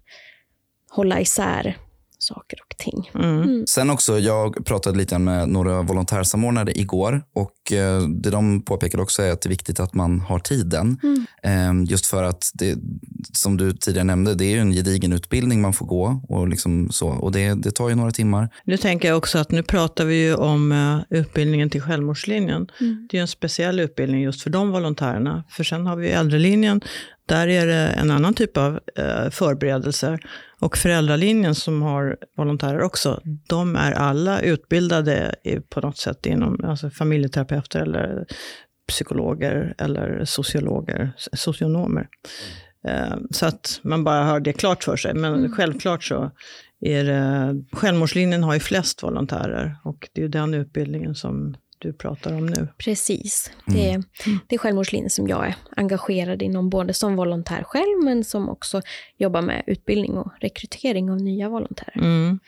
hålla 0.89 1.21
isär 1.21 1.77
saker 2.27 2.57
och 2.69 2.77
ting. 2.77 3.11
Mm. 3.13 3.41
Mm. 3.41 3.67
Sen 3.67 3.89
också, 3.89 4.19
jag 4.19 4.65
pratade 4.65 4.97
lite 4.97 5.17
med 5.19 5.49
några 5.49 5.81
volontärsamordnare 5.81 6.71
igår 6.79 7.21
och 7.33 7.73
eh, 7.73 8.01
det 8.01 8.29
de 8.29 8.61
påpekade 8.61 9.03
också 9.03 9.21
är 9.21 9.31
att 9.31 9.41
det 9.41 9.47
är 9.47 9.49
viktigt 9.49 9.79
att 9.79 9.93
man 9.93 10.19
har 10.19 10.39
tiden. 10.39 10.99
Mm. 11.03 11.25
Eh, 11.43 11.91
just 11.91 12.05
för 12.05 12.23
att, 12.23 12.51
det, 12.53 12.75
som 13.33 13.57
du 13.57 13.73
tidigare 13.73 14.03
nämnde, 14.03 14.35
det 14.35 14.45
är 14.45 14.57
en 14.57 14.71
gedigen 14.71 15.13
utbildning 15.13 15.61
man 15.61 15.73
får 15.73 15.85
gå 15.85 16.21
och, 16.29 16.47
liksom 16.47 16.89
så, 16.91 17.07
och 17.09 17.31
det, 17.31 17.53
det 17.53 17.71
tar 17.71 17.89
ju 17.89 17.95
några 17.95 18.11
timmar. 18.11 18.49
Nu 18.63 18.77
tänker 18.77 19.07
jag 19.07 19.17
också 19.17 19.37
att 19.37 19.51
nu 19.51 19.63
pratar 19.63 20.05
vi 20.05 20.15
ju 20.15 20.35
om 20.35 20.71
uh, 20.71 20.99
utbildningen 21.09 21.69
till 21.69 21.81
självmordslinjen. 21.81 22.67
Mm. 22.79 23.07
Det 23.11 23.17
är 23.17 23.21
en 23.21 23.27
speciell 23.27 23.79
utbildning 23.79 24.21
just 24.21 24.41
för 24.41 24.49
de 24.49 24.71
volontärerna. 24.71 25.43
För 25.49 25.63
sen 25.63 25.85
har 25.85 25.95
vi 25.95 26.09
äldrelinjen 26.09 26.81
där 27.27 27.47
är 27.47 27.67
det 27.67 27.87
en 27.87 28.11
annan 28.11 28.33
typ 28.33 28.57
av 28.57 28.79
eh, 28.95 29.29
förberedelser. 29.29 30.19
Och 30.59 30.77
föräldralinjen 30.77 31.55
som 31.55 31.81
har 31.81 32.17
volontärer 32.37 32.81
också, 32.81 33.21
de 33.49 33.75
är 33.75 33.91
alla 33.91 34.41
utbildade 34.41 35.35
på 35.69 35.81
något 35.81 35.97
sätt 35.97 36.25
inom 36.25 36.63
alltså 36.63 36.89
familjeterapeuter 36.89 37.81
eller 37.81 38.25
psykologer 38.87 39.75
eller 39.77 40.25
sociologer, 40.25 41.11
socionomer. 41.33 42.07
Eh, 42.87 43.15
så 43.31 43.45
att 43.45 43.79
man 43.83 44.03
bara 44.03 44.23
har 44.23 44.39
det 44.39 44.53
klart 44.53 44.83
för 44.83 44.95
sig. 44.95 45.13
Men 45.13 45.33
mm. 45.33 45.51
självklart 45.51 46.03
så 46.03 46.31
är 46.79 47.03
det, 47.03 47.55
självmordslinjen 47.71 48.43
har 48.43 48.53
ju 48.53 48.59
flest 48.59 49.03
volontärer 49.03 49.75
och 49.83 50.09
det 50.13 50.21
är 50.21 50.23
ju 50.23 50.29
den 50.29 50.53
utbildningen 50.53 51.15
som 51.15 51.55
du 51.77 51.93
pratar 51.93 52.33
om 52.33 52.45
nu. 52.45 52.67
Precis. 52.77 53.51
Det 53.65 53.89
är, 53.89 53.93
mm. 53.93 54.39
det 54.47 54.55
är 54.55 54.59
självmordslinjen 54.59 55.09
som 55.09 55.27
jag 55.27 55.47
är 55.47 55.55
engagerad 55.75 56.41
inom, 56.41 56.69
både 56.69 56.93
som 56.93 57.15
volontär 57.15 57.63
själv, 57.63 58.03
men 58.03 58.23
som 58.23 58.49
också 58.49 58.81
jobbar 59.17 59.41
med 59.41 59.63
utbildning 59.67 60.17
och 60.17 60.31
rekrytering 60.41 61.11
av 61.11 61.17
nya 61.17 61.49
volontärer. 61.49 61.97
Mm. 61.97 62.39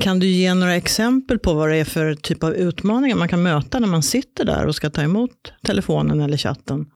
Kan 0.00 0.18
du 0.18 0.26
ge 0.26 0.54
några 0.54 0.76
exempel 0.76 1.38
på 1.38 1.54
vad 1.54 1.68
det 1.68 1.76
är 1.76 1.84
för 1.84 2.14
typ 2.14 2.42
av 2.42 2.54
utmaningar 2.54 3.16
man 3.16 3.28
kan 3.28 3.42
möta 3.42 3.78
när 3.78 3.88
man 3.88 4.02
sitter 4.02 4.44
där 4.44 4.66
och 4.66 4.74
ska 4.74 4.90
ta 4.90 5.02
emot 5.02 5.52
telefonen 5.62 6.20
eller 6.20 6.36
chatten? 6.36 6.86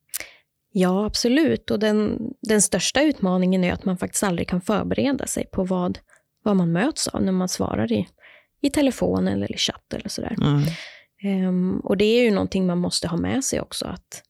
Ja, 0.73 1.07
absolut. 1.07 1.71
Och 1.71 1.79
den, 1.79 2.19
den 2.49 2.63
största 2.63 3.03
utmaningen 3.03 3.65
är 3.65 3.73
att 3.73 3.85
man 3.85 3.99
faktiskt 3.99 4.23
aldrig 4.23 4.49
kan 4.49 4.61
förbereda 4.61 5.27
sig 5.27 5.47
på 5.53 5.65
vad, 5.65 5.99
vad 6.43 6.57
man 6.57 6.73
möts 6.73 7.09
av 7.09 7.23
när 7.23 7.33
man 7.33 7.49
svarar 7.49 7.93
i, 7.93 8.09
i 8.61 8.71
telefon 8.71 9.29
eller 9.29 9.53
i 9.53 9.57
chatt 9.57 9.95
eller 9.95 10.09
sådär. 10.09 10.37
Mm. 10.41 10.63
Um, 11.25 11.81
och 11.81 11.97
det 11.97 12.05
är 12.05 12.23
ju 12.23 12.31
någonting 12.31 12.67
man 12.67 12.79
måste 12.79 13.09
ha 13.09 13.17
med 13.17 13.45
sig 13.45 13.61
också, 13.61 13.87
att 13.87 14.23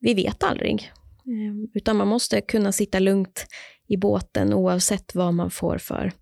vi 0.00 0.14
vet 0.14 0.42
aldrig. 0.42 0.92
Um, 1.26 1.70
utan 1.74 1.96
man 1.96 2.08
måste 2.08 2.40
kunna 2.40 2.72
sitta 2.72 2.98
lugnt 2.98 3.46
i 3.88 3.96
båten 3.96 4.54
oavsett 4.54 5.14
vad 5.14 5.34
man 5.34 5.50
får 5.50 5.78
för, 5.78 6.12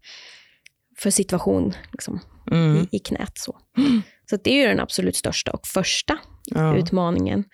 för 0.99 1.11
situation 1.11 1.73
liksom, 1.93 2.21
Mm. 2.51 2.77
i, 2.77 2.97
i 2.97 2.99
knät. 2.99 3.33
Så, 3.39 3.57
så 4.31 4.35
att 4.35 4.45
det 4.45 4.51
är 4.51 4.63
ju 4.63 4.67
den 4.69 4.81
absolut 4.81 5.17
största 5.17 5.51
och 5.53 5.67
första 5.67 6.19
Ja. 6.45 6.77
utmaningen. 6.79 7.45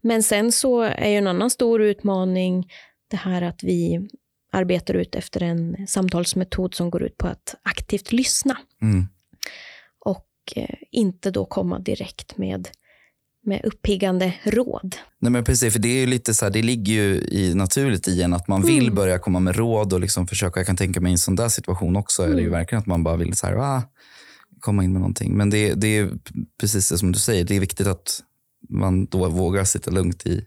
Men 0.00 0.22
sen 0.22 0.52
så 0.52 0.80
är 0.82 1.08
ju 1.08 1.16
en 1.16 1.26
annan 1.26 1.50
stor 1.50 1.82
utmaning 1.82 2.70
det 3.10 3.16
här 3.16 3.42
att 3.42 3.62
vi 3.64 4.08
arbetar 4.52 4.94
ut 4.94 5.14
efter 5.14 5.42
en 5.42 5.86
samtalsmetod 5.86 6.74
som 6.74 6.90
går 6.90 7.02
ut 7.02 7.18
på 7.18 7.26
att 7.26 7.54
aktivt 7.62 8.12
lyssna 8.12 8.56
Mm. 8.82 9.06
Och 10.46 10.58
eh, 10.58 10.68
inte 10.90 11.30
då 11.30 11.44
komma 11.44 11.78
direkt 11.78 12.38
med, 12.38 12.68
med 13.46 13.60
uppiggande 13.64 14.34
råd. 14.44 14.96
Nej 15.18 15.32
men 15.32 15.44
precis, 15.44 15.72
för 15.72 15.80
det 15.80 15.88
är 15.88 16.00
ju 16.00 16.06
lite 16.06 16.34
så 16.34 16.44
här, 16.44 16.52
det 16.52 16.62
ligger 16.62 16.92
ju 16.92 17.14
i, 17.14 17.54
naturligt 17.54 18.08
i 18.08 18.22
en 18.22 18.34
att 18.34 18.48
man 18.48 18.62
vill 18.62 18.82
Mm. 18.82 18.94
börja 18.94 19.18
komma 19.18 19.40
med 19.40 19.56
råd 19.56 19.92
och 19.92 20.00
liksom 20.00 20.26
försöka, 20.26 20.60
jag 20.60 20.66
kan 20.66 20.76
tänka 20.76 21.00
mig 21.00 21.10
i 21.10 21.12
en 21.12 21.18
sån 21.18 21.36
där 21.36 21.48
situation 21.48 21.96
också, 21.96 22.22
är 22.22 22.26
det 22.28 22.32
ju 22.34 22.38
Mm. 22.40 22.50
verkligen 22.52 22.80
att 22.80 22.86
man 22.86 23.02
bara 23.04 23.16
vill 23.16 23.36
så 23.36 23.46
här, 23.46 23.54
ah, 23.56 23.82
komma 24.60 24.84
in 24.84 24.92
med 24.92 25.00
någonting. 25.00 25.36
Men 25.36 25.50
det, 25.50 25.74
det 25.74 25.98
är 25.98 26.10
precis 26.60 26.88
det 26.88 26.98
som 26.98 27.12
du 27.12 27.18
säger, 27.18 27.44
det 27.44 27.56
är 27.56 27.60
viktigt 27.60 27.86
att 27.86 28.20
man 28.68 29.06
då 29.06 29.28
vågar 29.28 29.64
sitta 29.64 29.90
lugnt 29.90 30.26
i. 30.26 30.44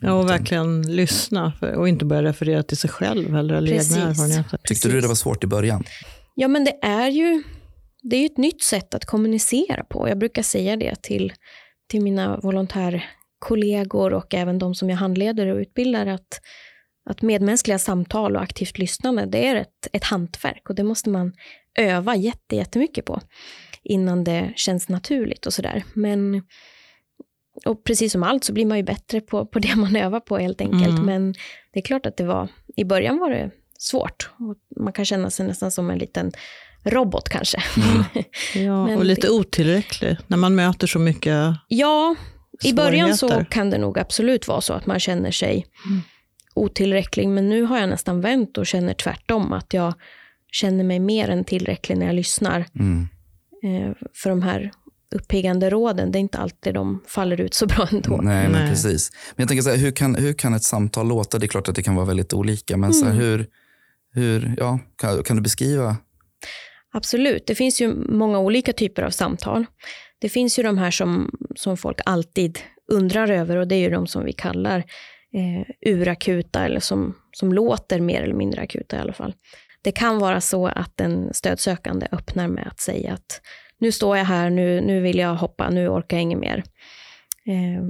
Ja, 0.00 0.12
och 0.12 0.30
verkligen 0.30 0.96
lyssna 0.96 1.52
för, 1.60 1.72
och 1.72 1.88
inte 1.88 2.04
börja 2.04 2.22
referera 2.22 2.62
till 2.62 2.76
sig 2.76 2.90
själv 2.90 3.36
eller, 3.36 3.54
eller 3.54 3.72
Precis. 3.72 3.96
egna 3.96 4.08
erfarenheter. 4.10 4.60
Tyckte 4.64 4.88
du 4.88 5.00
det 5.00 5.08
var 5.08 5.14
svårt 5.14 5.44
i 5.44 5.46
början? 5.46 5.84
Ja, 6.34 6.48
men 6.48 6.64
det 6.64 6.78
är 6.82 7.08
ju 7.08 7.42
det 8.02 8.16
är 8.16 8.20
ju 8.20 8.26
ett 8.26 8.36
nytt 8.36 8.62
sätt 8.62 8.94
att 8.94 9.04
kommunicera 9.04 9.84
på. 9.84 10.08
Jag 10.08 10.18
brukar 10.18 10.42
säga 10.42 10.76
det 10.76 11.02
till, 11.02 11.32
till 11.86 12.02
mina 12.02 12.36
volontärkollegor 12.36 14.12
och 14.12 14.34
även 14.34 14.58
de 14.58 14.74
som 14.74 14.90
jag 14.90 14.96
handleder 14.96 15.46
och 15.46 15.58
utbildar, 15.58 16.06
att, 16.06 16.40
att 17.10 17.22
medmänskliga 17.22 17.78
samtal 17.78 18.36
och 18.36 18.42
aktivt 18.42 18.78
lyssnande, 18.78 19.26
det 19.26 19.46
är 19.46 19.56
ett, 19.56 19.88
ett 19.92 20.04
hantverk 20.04 20.68
och 20.68 20.74
det 20.74 20.82
måste 20.82 21.10
man 21.10 21.32
öva 21.78 22.16
jätte, 22.16 22.56
jättemycket 22.56 23.04
på 23.04 23.20
innan 23.82 24.24
det 24.24 24.52
känns 24.56 24.88
naturligt 24.88 25.46
och 25.46 25.52
sådär. 25.52 25.84
Men 25.94 26.42
och 27.64 27.84
precis 27.84 28.12
som 28.12 28.22
allt 28.22 28.44
så 28.44 28.52
blir 28.52 28.66
man 28.66 28.76
ju 28.76 28.82
bättre 28.82 29.20
på, 29.20 29.46
på 29.46 29.58
det 29.58 29.76
man 29.76 29.96
övar 29.96 30.20
på 30.20 30.38
helt 30.38 30.60
enkelt. 30.60 30.98
Mm. 30.98 31.06
Men 31.06 31.34
det 31.72 31.80
är 31.80 31.82
klart 31.82 32.06
att 32.06 32.16
det 32.16 32.24
var, 32.24 32.48
i 32.76 32.84
början 32.84 33.18
var 33.18 33.30
det 33.30 33.50
svårt. 33.78 34.30
Och 34.38 34.82
man 34.82 34.92
kan 34.92 35.04
känna 35.04 35.30
sig 35.30 35.46
nästan 35.46 35.70
som 35.70 35.90
en 35.90 35.98
liten 35.98 36.32
robot 36.84 37.28
kanske. 37.28 37.62
Ja, 38.54 38.86
Men 38.86 38.98
och 38.98 39.04
lite 39.04 39.30
otillräcklig 39.30 40.16
när 40.26 40.36
man 40.36 40.54
möter 40.54 40.86
så 40.86 40.98
mycket 40.98 41.54
ja, 41.68 42.14
i 42.64 42.72
början 42.72 43.16
så 43.16 43.44
kan 43.50 43.70
det 43.70 43.78
nog 43.78 43.98
absolut 43.98 44.48
vara 44.48 44.60
så 44.60 44.72
att 44.72 44.86
man 44.86 45.00
känner 45.00 45.30
sig 45.30 45.66
Mm. 45.86 46.00
otillräcklig. 46.54 47.28
Men 47.28 47.48
nu 47.48 47.62
har 47.62 47.78
jag 47.78 47.88
nästan 47.88 48.20
vänt 48.20 48.58
och 48.58 48.66
känner 48.66 48.94
tvärtom. 48.94 49.52
Att 49.52 49.74
jag 49.74 49.94
känner 50.52 50.84
mig 50.84 50.98
mer 51.00 51.28
än 51.28 51.44
tillräcklig 51.44 51.98
när 51.98 52.06
jag 52.06 52.14
lyssnar. 52.14 52.64
Mm. 52.78 53.08
Eh, 53.64 53.92
för 54.14 54.30
de 54.30 54.42
här 54.42 54.70
uppiggande 55.14 55.70
råden, 55.70 56.12
det 56.12 56.18
är 56.18 56.20
inte 56.20 56.38
alltid 56.38 56.74
de 56.74 57.02
faller 57.06 57.40
ut 57.40 57.54
så 57.54 57.66
bra 57.66 57.88
ändå. 57.92 58.16
Nej, 58.16 58.48
men 58.48 58.52
Nej. 58.52 58.70
precis. 58.70 59.10
Men 59.36 59.42
jag 59.42 59.48
tänker 59.48 59.62
så 59.62 59.70
här, 59.70 59.76
hur 59.76 59.90
kan, 59.90 60.14
hur 60.14 60.32
kan 60.32 60.54
ett 60.54 60.62
samtal 60.64 61.08
låta? 61.08 61.38
Det 61.38 61.46
är 61.46 61.48
klart 61.48 61.68
att 61.68 61.74
det 61.74 61.82
kan 61.82 61.94
vara 61.94 62.06
väldigt 62.06 62.32
olika, 62.32 62.76
men 62.76 62.94
så 62.94 63.04
här, 63.04 63.12
Mm. 63.12 63.22
hur, 63.24 63.46
hur, 64.14 64.54
ja, 64.58 64.78
kan, 64.96 65.22
kan 65.22 65.36
du 65.36 65.42
beskriva? 65.42 65.96
Absolut, 66.92 67.46
det 67.46 67.54
finns 67.54 67.80
ju 67.80 67.94
många 67.94 68.38
olika 68.38 68.72
typer 68.72 69.02
av 69.02 69.10
samtal. 69.10 69.66
Det 70.18 70.28
finns 70.28 70.58
ju 70.58 70.62
de 70.62 70.78
här 70.78 70.90
som, 70.90 71.30
som 71.56 71.76
folk 71.76 72.00
alltid 72.04 72.58
undrar 72.92 73.30
över 73.30 73.56
och 73.56 73.68
det 73.68 73.74
är 73.74 73.80
ju 73.80 73.90
de 73.90 74.06
som 74.06 74.24
vi 74.24 74.32
kallar 74.32 74.78
eh, 75.34 75.92
urakuta 75.92 76.64
eller 76.64 76.80
som, 76.80 77.14
som 77.32 77.52
låter 77.52 78.00
mer 78.00 78.22
eller 78.22 78.34
mindre 78.34 78.62
akuta 78.62 78.96
i 78.96 79.00
alla 79.00 79.12
fall. 79.12 79.34
Det 79.82 79.92
kan 79.92 80.18
vara 80.18 80.40
så 80.40 80.66
att 80.66 81.00
en 81.00 81.34
stödsökande 81.34 82.06
öppnar 82.12 82.48
med 82.48 82.66
att 82.66 82.80
säga 82.80 83.12
att 83.12 83.40
nu 83.78 83.92
står 83.92 84.16
jag 84.16 84.24
här, 84.24 84.50
nu, 84.50 84.80
nu 84.80 85.00
vill 85.00 85.18
jag 85.18 85.34
hoppa, 85.34 85.70
nu 85.70 85.88
orkar 85.88 86.16
jag 86.16 86.22
inget 86.22 86.38
mer. 86.38 86.64
Eh, 87.46 87.84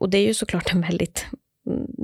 och 0.00 0.10
det 0.10 0.18
är 0.18 0.26
ju 0.26 0.34
såklart 0.34 0.72
en 0.72 0.80
väldigt 0.80 1.26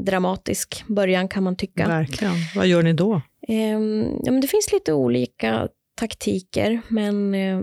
dramatisk 0.07 0.85
början 0.87 1.29
kan 1.29 1.43
man 1.43 1.57
tycka. 1.57 1.89
Verkligen. 1.89 2.35
Vad 2.57 2.67
gör 2.67 2.83
ni 2.83 2.93
då? 2.93 3.21
Ehm, 3.49 4.07
ja, 4.23 4.33
men 4.33 4.41
det 4.41 4.47
finns 4.47 4.73
lite 4.73 4.93
olika 4.93 5.69
taktiker, 6.09 6.81
men 6.89 7.35
eh, 7.35 7.61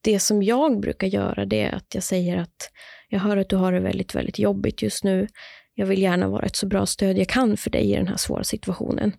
det 0.00 0.20
som 0.20 0.42
jag 0.42 0.80
brukar 0.80 1.06
göra 1.06 1.44
det 1.46 1.60
är 1.60 1.74
att 1.74 1.94
jag 1.94 2.02
säger 2.02 2.36
att 2.36 2.70
jag 3.08 3.20
hör 3.20 3.36
att 3.36 3.48
du 3.48 3.56
har 3.56 3.72
det 3.72 3.80
väldigt, 3.80 4.14
väldigt 4.14 4.38
jobbigt 4.38 4.82
just 4.82 5.04
nu. 5.04 5.28
Jag 5.74 5.86
vill 5.86 6.02
gärna 6.02 6.28
vara 6.28 6.46
ett 6.46 6.56
så 6.56 6.66
bra 6.66 6.86
stöd 6.86 7.18
jag 7.18 7.28
kan 7.28 7.56
för 7.56 7.70
dig 7.70 7.92
i 7.92 7.96
den 7.96 8.08
här 8.08 8.16
svåra 8.16 8.44
situationen. 8.44 9.12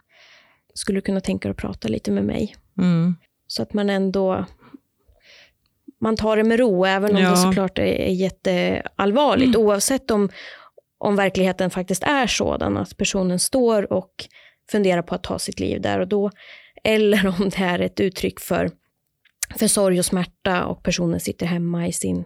Skulle 0.74 0.98
du 0.98 1.02
kunna 1.02 1.22
tänka 1.22 1.48
dig 1.48 1.52
att 1.52 1.58
prata 1.58 1.88
lite 1.88 2.12
med 2.12 2.24
mig? 2.24 2.56
Mm. 2.78 3.16
Så 3.48 3.64
att 3.64 3.74
man 3.74 3.90
ändå 3.90 4.46
man 6.02 6.16
tar 6.16 6.38
det 6.38 6.44
med 6.44 6.60
ro, 6.60 6.86
även 6.86 7.16
om 7.16 7.22
Ja. 7.22 7.30
det 7.30 7.38
såklart 7.38 7.80
är, 7.80 8.08
jätteallvarligt. 8.08 9.56
Oavsett 9.56 10.12
om, 10.12 10.30
om 10.98 11.16
verkligheten 11.16 11.70
faktiskt 11.70 12.04
är 12.04 12.28
sådan 12.28 12.78
att 12.78 12.98
personen 12.98 13.40
står 13.40 13.94
och 13.94 14.12
funderar 14.72 15.02
på 15.02 15.16
att 15.16 15.24
ta 15.24 15.40
sitt 15.40 15.60
liv 15.60 15.82
där 15.82 16.00
och 16.00 16.08
då. 16.08 16.32
Eller 16.84 17.28
om 17.28 17.50
det 17.50 17.64
är 17.64 17.80
ett 17.80 18.00
uttryck 18.00 18.40
för, 18.40 18.72
för 19.60 19.68
sorg 19.68 20.00
och 20.00 20.06
smärta 20.06 20.66
och 20.66 20.84
personen 20.84 21.20
sitter 21.20 21.46
hemma 21.46 21.88
i 21.88 21.94
sin, 21.94 22.24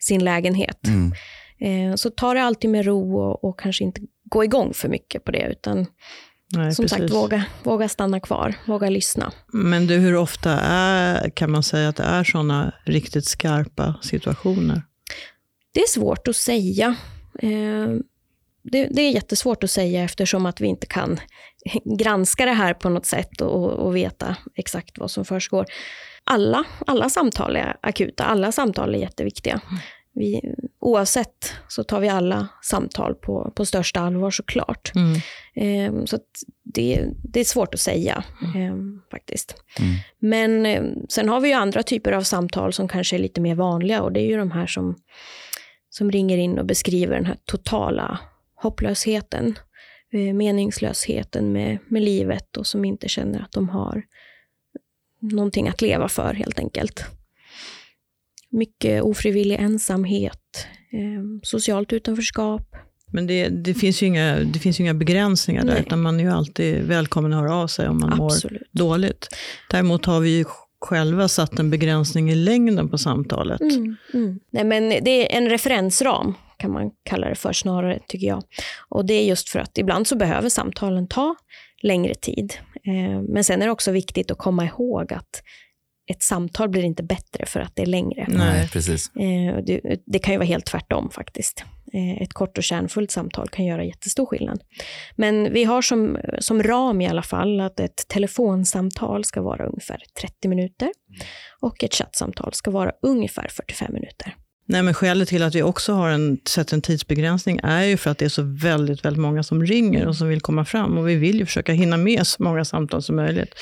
sin 0.00 0.24
lägenhet. 0.24 0.86
Mm. 0.86 1.12
Eh, 1.60 1.94
så 1.96 2.10
ta 2.10 2.34
det 2.34 2.42
alltid 2.42 2.70
med 2.70 2.84
ro 2.84 3.18
och, 3.18 3.44
och 3.44 3.58
kanske 3.58 3.84
inte 3.84 4.00
gå 4.24 4.44
igång 4.44 4.74
för 4.74 4.88
mycket 4.88 5.24
på 5.24 5.30
det, 5.30 5.48
utan 5.50 5.86
Nej, 6.54 6.74
som 6.74 6.82
precis. 6.84 6.98
sagt 6.98 7.12
våga, 7.12 7.44
våga 7.62 7.88
stanna 7.88 8.20
kvar, 8.20 8.54
våga 8.66 8.90
lyssna. 8.90 9.32
Men 9.52 9.86
du, 9.86 9.96
hur 9.96 10.16
ofta 10.16 10.50
är, 10.60 11.30
kan 11.30 11.50
man 11.50 11.62
säga 11.62 11.88
att 11.88 11.96
det 11.96 12.02
är 12.02 12.24
sådana 12.24 12.74
riktigt 12.84 13.24
skarpa 13.24 13.94
situationer? 14.02 14.82
Det 15.74 15.80
är 15.80 15.88
svårt 15.88 16.28
att 16.28 16.36
säga. 16.36 16.96
Eh, 17.38 17.88
det, 18.62 18.86
det 18.86 19.02
är 19.02 19.10
jättesvårt 19.10 19.64
att 19.64 19.70
säga 19.70 20.04
eftersom 20.04 20.46
att 20.46 20.60
vi 20.60 20.66
inte 20.66 20.86
kan 20.86 21.20
granska 21.98 22.46
det 22.46 22.52
här 22.52 22.74
på 22.74 22.88
något 22.88 23.06
sätt 23.06 23.40
och, 23.40 23.70
och 23.70 23.96
veta 23.96 24.36
exakt 24.54 24.98
vad 24.98 25.10
som 25.10 25.24
försiggår. 25.24 25.66
Alla, 26.24 26.64
alla 26.86 27.10
samtal 27.10 27.56
är 27.56 27.76
akuta, 27.82 28.24
alla 28.24 28.52
samtal 28.52 28.94
är 28.94 28.98
jätteviktiga. 28.98 29.60
Vi, 30.14 30.54
oavsett 30.80 31.52
så 31.68 31.84
tar 31.84 32.00
vi 32.00 32.08
alla 32.08 32.48
samtal 32.62 33.14
på, 33.14 33.52
på 33.56 33.66
största 33.66 34.00
allvar 34.00 34.30
såklart. 34.30 34.92
Mm. 34.94 35.20
Eh, 35.54 36.04
så 36.04 36.16
att 36.16 36.26
det, 36.62 37.04
det 37.32 37.40
är 37.40 37.44
svårt 37.44 37.74
att 37.74 37.80
säga 37.80 38.24
eh, 38.56 38.76
faktiskt. 39.10 39.54
Mm. 39.78 39.94
Men 40.18 40.66
eh, 40.66 40.82
sen 41.08 41.28
har 41.28 41.40
vi 41.40 41.48
ju 41.48 41.54
andra 41.54 41.82
typer 41.82 42.12
av 42.12 42.22
samtal 42.22 42.72
som 42.72 42.88
kanske 42.88 43.16
är 43.16 43.20
lite 43.20 43.40
mer 43.40 43.54
vanliga 43.54 44.02
och 44.02 44.12
det 44.12 44.20
är 44.20 44.26
ju 44.26 44.36
de 44.36 44.50
här 44.50 44.66
som, 44.66 44.96
som 45.90 46.10
ringer 46.10 46.38
in 46.38 46.58
och 46.58 46.66
beskriver 46.66 47.14
den 47.14 47.26
här 47.26 47.36
totala 47.44 48.18
hopplösheten, 48.62 49.58
eh, 50.12 50.34
meningslösheten 50.34 51.52
med, 51.52 51.78
med 51.88 52.02
livet 52.02 52.56
och 52.56 52.66
som 52.66 52.84
inte 52.84 53.08
känner 53.08 53.42
att 53.42 53.52
de 53.52 53.68
har 53.68 54.02
någonting 55.20 55.68
att 55.68 55.82
leva 55.82 56.08
för 56.08 56.34
helt 56.34 56.58
enkelt. 56.58 57.04
Mycket 58.50 59.02
ofrivillig 59.02 59.56
ensamhet, 59.56 60.66
eh, 60.92 61.40
socialt 61.42 61.92
utanförskap. 61.92 62.76
Men 63.12 63.26
det, 63.26 63.48
det, 63.48 63.74
finns 63.74 64.02
ju 64.02 64.06
inga, 64.06 64.36
det 64.36 64.58
finns 64.58 64.80
inga 64.80 64.94
begränsningar 64.94 65.64
där, 65.64 65.72
Nej. 65.72 65.82
utan 65.86 66.02
man 66.02 66.20
är 66.20 66.24
ju 66.24 66.30
alltid 66.30 66.84
välkommen 66.84 67.32
att 67.32 67.40
höra 67.40 67.54
av 67.54 67.66
sig 67.66 67.88
om 67.88 67.98
man 68.00 68.16
mår 68.16 68.26
Absolut. 68.26 68.68
dåligt. 68.72 69.28
Däremot 69.70 70.06
har 70.06 70.20
vi 70.20 70.36
ju 70.38 70.44
själva 70.80 71.28
satt 71.28 71.58
en 71.58 71.70
begränsning 71.70 72.30
i 72.30 72.34
längden 72.34 72.88
på 72.88 72.98
samtalet. 72.98 73.60
Mm, 73.60 73.96
mm. 74.14 74.40
Nej, 74.50 74.64
men 74.64 74.88
det 74.88 75.34
är 75.34 75.38
en 75.38 75.50
referensram 75.50 76.34
kan 76.62 76.72
man 76.72 76.90
kalla 77.04 77.28
det 77.28 77.34
för 77.34 77.52
snarare, 77.52 77.98
tycker 78.08 78.26
jag. 78.26 78.42
Och 78.88 79.06
det 79.06 79.14
är 79.14 79.24
just 79.24 79.48
för 79.48 79.58
att 79.58 79.78
ibland 79.78 80.06
så 80.06 80.16
behöver 80.16 80.48
samtalen 80.48 81.08
ta 81.08 81.34
längre 81.82 82.14
tid. 82.14 82.54
Eh, 82.86 83.22
men 83.28 83.44
sen 83.44 83.62
är 83.62 83.66
det 83.66 83.72
också 83.72 83.90
viktigt 83.90 84.30
att 84.30 84.38
komma 84.38 84.64
ihåg 84.64 85.12
att 85.12 85.42
ett 86.10 86.22
samtal 86.22 86.68
blir 86.68 86.82
inte 86.82 87.02
bättre 87.02 87.46
för 87.46 87.60
att 87.60 87.76
det 87.76 87.82
är 87.82 87.86
längre. 87.86 88.26
Nej, 88.28 88.68
precis. 88.68 89.16
Eh, 89.16 89.56
det, 89.64 90.00
det 90.06 90.18
kan 90.18 90.34
ju 90.34 90.38
vara 90.38 90.46
helt 90.46 90.66
tvärtom 90.66 91.10
faktiskt. 91.10 91.64
Eh, 91.92 92.22
ett 92.22 92.32
kort 92.32 92.58
och 92.58 92.64
kärnfullt 92.64 93.10
samtal 93.10 93.48
kan 93.48 93.64
göra 93.64 93.84
jättestor 93.84 94.26
skillnad. 94.26 94.62
Men 95.16 95.52
vi 95.52 95.64
har 95.64 95.82
som, 95.82 96.18
som 96.38 96.62
ram 96.62 97.00
i 97.00 97.08
alla 97.08 97.22
fall 97.22 97.60
att 97.60 97.80
ett 97.80 98.08
telefonsamtal 98.08 99.24
ska 99.24 99.42
vara 99.42 99.66
ungefär 99.66 100.02
30 100.20 100.48
minuter 100.48 100.90
och 101.60 101.84
ett 101.84 101.94
chattsamtal 101.94 102.52
ska 102.52 102.70
vara 102.70 102.92
ungefär 103.02 103.48
45 103.48 103.92
minuter. 103.92 104.36
Nej, 104.72 104.82
men 104.82 104.94
skälet 104.94 105.28
till 105.28 105.42
att 105.42 105.54
vi 105.54 105.62
också 105.62 105.92
har 105.92 106.10
en, 106.10 106.38
sett 106.44 106.72
en 106.72 106.82
tidsbegränsning 106.82 107.60
är 107.62 107.82
ju 107.82 107.96
för 107.96 108.10
att 108.10 108.18
det 108.18 108.24
är 108.24 108.28
så 108.28 108.42
väldigt, 108.42 109.04
väldigt 109.04 109.20
många 109.20 109.42
som 109.42 109.66
ringer 109.66 110.06
och 110.06 110.16
som 110.16 110.28
vill 110.28 110.40
komma 110.40 110.64
fram. 110.64 110.98
Och 110.98 111.08
vi 111.08 111.14
vill 111.14 111.38
ju 111.38 111.46
försöka 111.46 111.72
hinna 111.72 111.96
med 111.96 112.26
så 112.26 112.42
många 112.42 112.64
samtal 112.64 113.02
som 113.02 113.16
möjligt. 113.16 113.54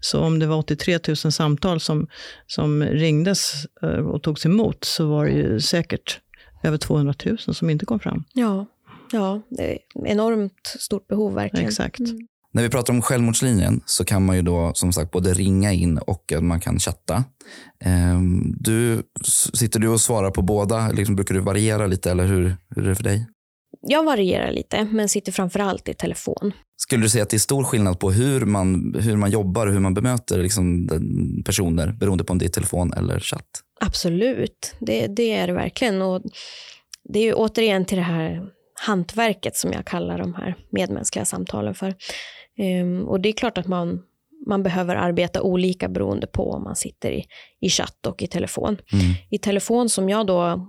Så 0.00 0.20
om 0.20 0.38
det 0.38 0.46
var 0.46 0.56
83 0.56 0.98
000 1.08 1.16
samtal 1.16 1.80
som, 1.80 2.06
som 2.46 2.82
ringdes 2.82 3.52
eh, 3.82 3.88
och 3.88 4.22
togs 4.22 4.46
emot 4.46 4.84
så 4.84 5.06
var 5.06 5.24
det 5.24 5.30
ju 5.30 5.60
säkert 5.60 6.20
över 6.62 6.78
200 6.78 7.14
000 7.24 7.38
som 7.38 7.70
inte 7.70 7.86
kom 7.86 8.00
fram. 8.00 8.24
Ja, 8.32 8.66
ja 9.12 9.42
det 9.48 9.72
är 9.72 9.78
enormt 10.06 10.76
stort 10.78 11.08
behov 11.08 11.34
verkligen. 11.34 11.68
Exakt. 11.68 11.98
Mm. 11.98 12.26
När 12.56 12.62
vi 12.62 12.68
pratar 12.68 12.92
om 12.92 13.02
självmordslinjen 13.02 13.80
så 13.86 14.04
kan 14.04 14.24
man 14.26 14.36
ju 14.36 14.42
då 14.42 14.72
som 14.74 14.92
sagt 14.92 15.10
både 15.10 15.34
ringa 15.34 15.72
in 15.72 15.98
och 15.98 16.32
man 16.40 16.60
kan 16.60 16.78
chatta. 16.78 17.24
Ehm, 17.84 18.54
du, 18.60 19.02
sitter 19.54 19.80
du 19.80 19.88
och 19.88 20.00
svarar 20.00 20.30
på 20.30 20.42
båda? 20.42 20.88
Liksom, 20.88 21.16
brukar 21.16 21.34
du 21.34 21.40
variera 21.40 21.86
lite 21.86 22.10
eller 22.10 22.24
hur, 22.24 22.56
hur 22.74 22.84
är 22.84 22.88
det 22.88 22.94
för 22.94 23.02
dig? 23.02 23.26
Jag 23.80 24.04
varierar 24.04 24.52
lite, 24.52 24.84
men 24.84 25.08
sitter 25.08 25.32
framför 25.32 25.60
allt 25.60 25.88
i 25.88 25.94
telefon. 25.94 26.52
Skulle 26.76 27.02
du 27.02 27.08
säga 27.08 27.22
att 27.22 27.30
det 27.30 27.36
är 27.36 27.38
stor 27.38 27.64
skillnad 27.64 27.98
på 27.98 28.10
hur 28.10 28.40
man, 28.40 28.94
hur 29.00 29.16
man 29.16 29.30
jobbar 29.30 29.66
och 29.66 29.72
hur 29.72 29.80
man 29.80 29.94
bemöter 29.94 30.42
liksom, 30.42 30.88
personer 31.44 31.92
beroende 31.92 32.24
på 32.24 32.32
om 32.32 32.38
det 32.38 32.44
är 32.44 32.48
telefon 32.48 32.92
eller 32.92 33.20
chatt? 33.20 33.48
Absolut, 33.80 34.76
det, 34.80 35.06
det 35.06 35.32
är 35.32 35.46
det 35.46 35.52
verkligen. 35.52 36.02
Och 36.02 36.22
det 37.08 37.28
är 37.28 37.34
återigen 37.36 37.84
till 37.84 37.96
det 37.96 38.04
här 38.04 38.55
hantverket 38.80 39.56
som 39.56 39.72
jag 39.72 39.84
kallar 39.84 40.18
de 40.18 40.34
här 40.34 40.56
medmänskliga 40.70 41.24
samtalen 41.24 41.74
för. 41.74 41.94
Um, 42.82 43.08
och 43.08 43.20
det 43.20 43.28
är 43.28 43.32
klart 43.32 43.58
att 43.58 43.66
man, 43.66 44.02
man 44.46 44.62
behöver 44.62 44.96
arbeta 44.96 45.42
olika 45.42 45.88
beroende 45.88 46.26
på 46.26 46.50
om 46.52 46.62
man 46.62 46.76
sitter 46.76 47.10
i, 47.10 47.24
i 47.60 47.68
chatt 47.70 48.06
och 48.06 48.22
i 48.22 48.26
telefon. 48.26 48.78
Mm. 48.92 49.14
I 49.30 49.38
telefon 49.38 49.88
som 49.88 50.08
jag 50.08 50.26
då 50.26 50.66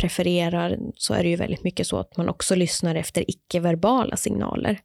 prefererar 0.00 0.78
så 0.94 1.14
är 1.14 1.22
det 1.22 1.28
ju 1.28 1.36
väldigt 1.36 1.64
mycket 1.64 1.86
så 1.86 1.98
att 1.98 2.16
man 2.16 2.28
också 2.28 2.54
lyssnar 2.54 2.94
efter 2.94 3.30
icke-verbala 3.30 4.16
signaler. 4.16 4.80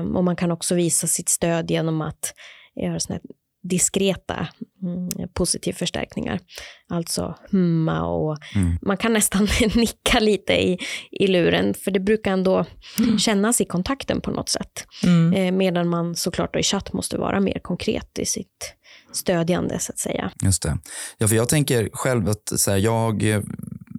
Um, 0.00 0.16
och 0.16 0.24
man 0.24 0.36
kan 0.36 0.52
också 0.52 0.74
visa 0.74 1.06
sitt 1.06 1.28
stöd 1.28 1.70
genom 1.70 2.00
att 2.00 2.34
göra 2.74 3.00
såna 3.00 3.20
diskreta 3.62 4.48
mm, 4.82 5.28
positivförstärkningar. 5.34 6.40
Alltså 6.88 7.34
humma 7.50 8.06
och 8.06 8.36
mm. 8.54 8.78
man 8.82 8.96
kan 8.96 9.12
nästan 9.12 9.48
nicka 9.74 10.20
lite 10.20 10.52
i, 10.52 10.78
i 11.10 11.26
luren 11.26 11.74
för 11.74 11.90
det 11.90 12.00
brukar 12.00 12.32
ändå 12.32 12.64
mm. 12.98 13.18
kännas 13.18 13.60
i 13.60 13.64
kontakten 13.64 14.20
på 14.20 14.30
något 14.30 14.48
sätt. 14.48 14.86
Mm. 15.04 15.32
Eh, 15.32 15.52
medan 15.52 15.88
man 15.88 16.16
såklart 16.16 16.56
i 16.56 16.62
chatt 16.62 16.92
måste 16.92 17.18
vara 17.18 17.40
mer 17.40 17.58
konkret 17.62 18.18
i 18.18 18.26
sitt 18.26 18.74
stödjande 19.12 19.78
så 19.78 19.92
att 19.92 19.98
säga. 19.98 20.32
Just 20.42 20.62
det. 20.62 20.78
Ja, 21.18 21.28
för 21.28 21.36
jag 21.36 21.48
tänker 21.48 21.90
själv 21.92 22.28
att 22.28 22.52
så 22.56 22.70
här, 22.70 22.78
jag 22.78 23.42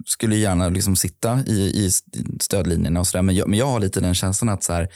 skulle 0.05 0.35
gärna 0.35 0.69
liksom 0.69 0.95
sitta 0.95 1.39
i, 1.47 1.85
i 1.85 1.91
stödlinjerna 2.39 2.99
och 2.99 3.07
sådär 3.07 3.21
men, 3.21 3.35
jag, 3.35 3.49
men 3.49 3.59
jag 3.59 3.65
har 3.65 3.79
lite 3.79 3.99
den 3.99 4.15
känslan 4.15 4.49
att 4.49 4.63
så 4.63 4.73
här, 4.73 4.89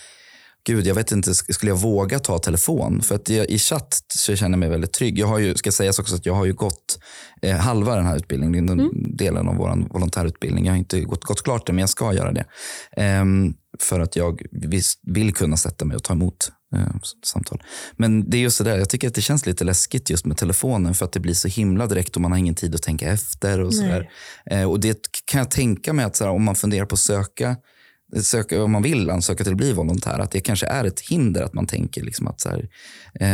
gud, 0.67 0.87
jag 0.87 0.95
vet 0.95 1.11
inte, 1.11 1.35
skulle 1.35 1.71
jag 1.71 1.77
våga 1.77 2.19
ta 2.19 2.39
telefon? 2.39 3.01
För 3.01 3.15
att 3.15 3.29
jag, 3.29 3.49
i 3.49 3.59
chatt 3.59 4.01
så 4.07 4.35
känner 4.35 4.51
jag 4.51 4.59
mig 4.59 4.69
väldigt 4.69 4.93
trygg. 4.93 5.19
Jag 5.19 5.27
har 5.27 5.39
ju, 5.39 5.55
ska 5.55 5.71
sägas 5.71 5.99
också 5.99 6.15
att 6.15 6.25
jag 6.25 6.33
har 6.33 6.45
ju 6.45 6.53
gått 6.53 6.99
eh, 7.41 7.57
halva 7.57 7.95
den 7.95 8.05
här 8.05 8.15
utbildningen, 8.15 8.67
den 8.67 8.79
mm. 8.79 9.15
delen 9.15 9.47
av 9.47 9.55
vår 9.55 9.93
volontärutbildning. 9.93 10.65
Jag 10.65 10.73
har 10.73 10.77
inte 10.77 11.01
gått, 11.01 11.23
gått 11.23 11.43
klart 11.43 11.67
det, 11.67 11.73
men 11.73 11.79
jag 11.79 11.89
ska 11.89 12.13
göra 12.13 12.31
det. 12.31 12.45
Eh, 12.97 13.25
för 13.79 13.99
att 13.99 14.15
jag 14.15 14.41
vill 15.07 15.33
kunna 15.33 15.57
sätta 15.57 15.85
mig 15.85 15.95
och 15.95 16.03
ta 16.03 16.13
emot 16.13 16.51
eh, 16.75 16.95
samtal. 17.25 17.63
Men 17.97 18.29
det 18.29 18.37
är 18.37 18.41
just 18.41 18.57
det 18.57 18.63
där, 18.63 18.77
jag 18.77 18.89
tycker 18.89 19.07
att 19.07 19.15
det 19.15 19.21
känns 19.21 19.45
lite 19.45 19.63
läskigt 19.63 20.09
just 20.09 20.25
med 20.25 20.37
telefonen 20.37 20.93
för 20.93 21.05
att 21.05 21.11
det 21.11 21.19
blir 21.19 21.33
så 21.33 21.47
himla 21.47 21.87
direkt 21.87 22.15
och 22.15 22.21
man 22.21 22.31
har 22.31 22.39
ingen 22.39 22.55
tid 22.55 22.75
att 22.75 22.83
tänka 22.83 23.11
efter. 23.11 23.61
och, 23.61 23.73
så 23.73 24.03
eh, 24.51 24.69
och 24.69 24.79
Det 24.79 24.99
kan 25.25 25.39
jag 25.39 25.51
tänka 25.51 25.93
mig 25.93 26.05
att 26.05 26.19
här, 26.19 26.29
om 26.29 26.43
man 26.43 26.55
funderar 26.55 26.85
på 26.85 26.93
att 26.93 26.99
söka 26.99 27.55
söka, 28.15 28.63
om 28.63 28.71
man 28.71 28.81
vill 28.81 29.09
ansöka 29.09 29.43
till 29.43 29.53
att 29.53 29.57
bli 29.57 29.73
volontär, 29.73 30.19
att 30.19 30.31
det 30.31 30.39
kanske 30.39 30.67
är 30.67 30.83
ett 30.83 30.99
hinder 30.99 31.41
att 31.41 31.53
man 31.53 31.67
tänker 31.67 32.03
liksom 32.03 32.27
att, 32.27 32.41
så 32.41 32.49
här, 32.49 32.69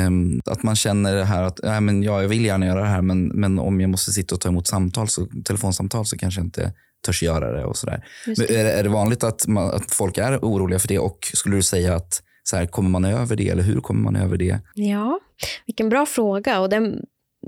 um, 0.07 0.41
att 0.45 0.63
man 0.63 0.75
känner 0.75 1.15
det 1.15 1.25
här 1.25 1.43
att 1.43 1.63
äh, 1.63 1.81
men 1.81 2.03
ja, 2.03 2.21
jag 2.21 2.29
vill 2.29 2.45
gärna 2.45 2.65
göra 2.65 2.81
det 2.81 2.87
här 2.87 3.01
men, 3.01 3.27
men 3.27 3.59
om 3.59 3.81
jag 3.81 3.89
måste 3.89 4.11
sitta 4.11 4.35
och 4.35 4.41
ta 4.41 4.49
emot 4.49 4.67
samtal, 4.67 5.07
så, 5.07 5.27
telefonsamtal 5.45 6.05
så 6.05 6.17
kanske 6.17 6.39
jag 6.39 6.45
inte 6.45 6.73
törs 7.05 7.23
göra 7.23 7.51
det. 7.51 7.65
och 7.65 7.77
så 7.77 7.85
där. 7.85 8.05
Det. 8.25 8.55
Är, 8.55 8.65
är 8.65 8.83
det 8.83 8.89
vanligt 8.89 9.23
att, 9.23 9.47
man, 9.47 9.71
att 9.71 9.91
folk 9.91 10.17
är 10.17 10.37
oroliga 10.37 10.79
för 10.79 10.87
det 10.87 10.99
och 10.99 11.31
skulle 11.33 11.55
du 11.55 11.61
säga 11.61 11.95
att 11.95 12.23
så 12.43 12.55
här, 12.57 12.65
kommer 12.65 12.89
man 12.89 13.05
över 13.05 13.35
det 13.35 13.49
eller 13.49 13.63
hur 13.63 13.81
kommer 13.81 14.01
man 14.01 14.15
över 14.15 14.37
det? 14.37 14.59
Ja, 14.73 15.19
vilken 15.65 15.89
bra 15.89 16.05
fråga. 16.05 16.59
Och 16.59 16.69
den, 16.69 17.01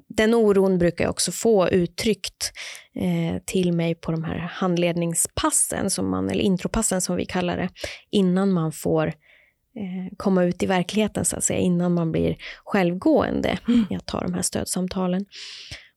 den 0.08 0.34
oron 0.34 0.78
brukar 0.78 1.04
jag 1.04 1.12
också 1.12 1.32
få 1.32 1.70
uttryckt 1.70 2.52
eh, 2.96 3.42
till 3.46 3.74
mig 3.74 3.96
på 3.96 4.12
de 4.12 4.24
här 4.24 4.38
handledningspassen, 4.38 5.90
som 5.90 6.10
man, 6.10 6.30
eller 6.30 6.44
intropassen 6.44 7.02
som 7.02 7.16
vi 7.16 7.26
kallar 7.26 7.58
det, 7.58 7.70
innan 8.10 8.52
man 8.52 8.72
får 8.72 9.08
eh, 9.08 10.14
komma 10.18 10.44
ut 10.44 10.64
i 10.64 10.66
verkligheten, 10.66 11.26
så 11.26 11.36
att 11.36 11.44
säga, 11.44 11.60
innan 11.60 11.94
man 11.94 12.12
blir 12.12 12.38
självgående 12.64 13.58
mm. 13.68 13.86
i 13.90 13.96
att 13.96 14.06
ta 14.06 14.20
de 14.20 14.34
här 14.34 14.42
stödsamtalen. 14.42 15.26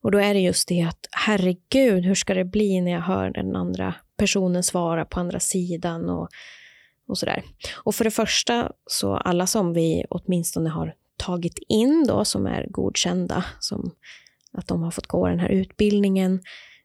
Och 0.02 0.10
då 0.10 0.18
är 0.18 0.34
det 0.34 0.40
just 0.40 0.68
det 0.68 0.82
att 0.82 1.06
herregud, 1.10 2.04
hur 2.04 2.14
ska 2.14 2.34
det 2.34 2.44
bli 2.44 2.80
när 2.80 2.92
jag 2.92 3.00
hör 3.00 3.30
den 3.30 3.56
andra 3.56 3.94
personen 4.16 4.62
svara 4.62 5.04
på 5.04 5.20
andra 5.20 5.40
sidan 5.40 6.10
och, 6.10 6.28
och 7.08 7.18
sådär. 7.18 7.42
Och 7.74 7.94
för 7.94 8.04
det 8.04 8.10
första, 8.10 8.72
så 8.86 9.16
alla 9.16 9.46
som 9.46 9.72
vi 9.72 10.04
åtminstone 10.10 10.70
har 10.70 10.94
tagit 11.28 11.58
in 11.68 12.04
då, 12.08 12.24
som 12.24 12.46
är 12.46 12.66
godkända, 12.70 13.44
som 13.60 13.90
att 14.52 14.66
de 14.66 14.82
har 14.82 14.90
fått 14.90 15.06
gå 15.06 15.28
den 15.28 15.38
här 15.38 15.48
utbildningen. 15.48 16.40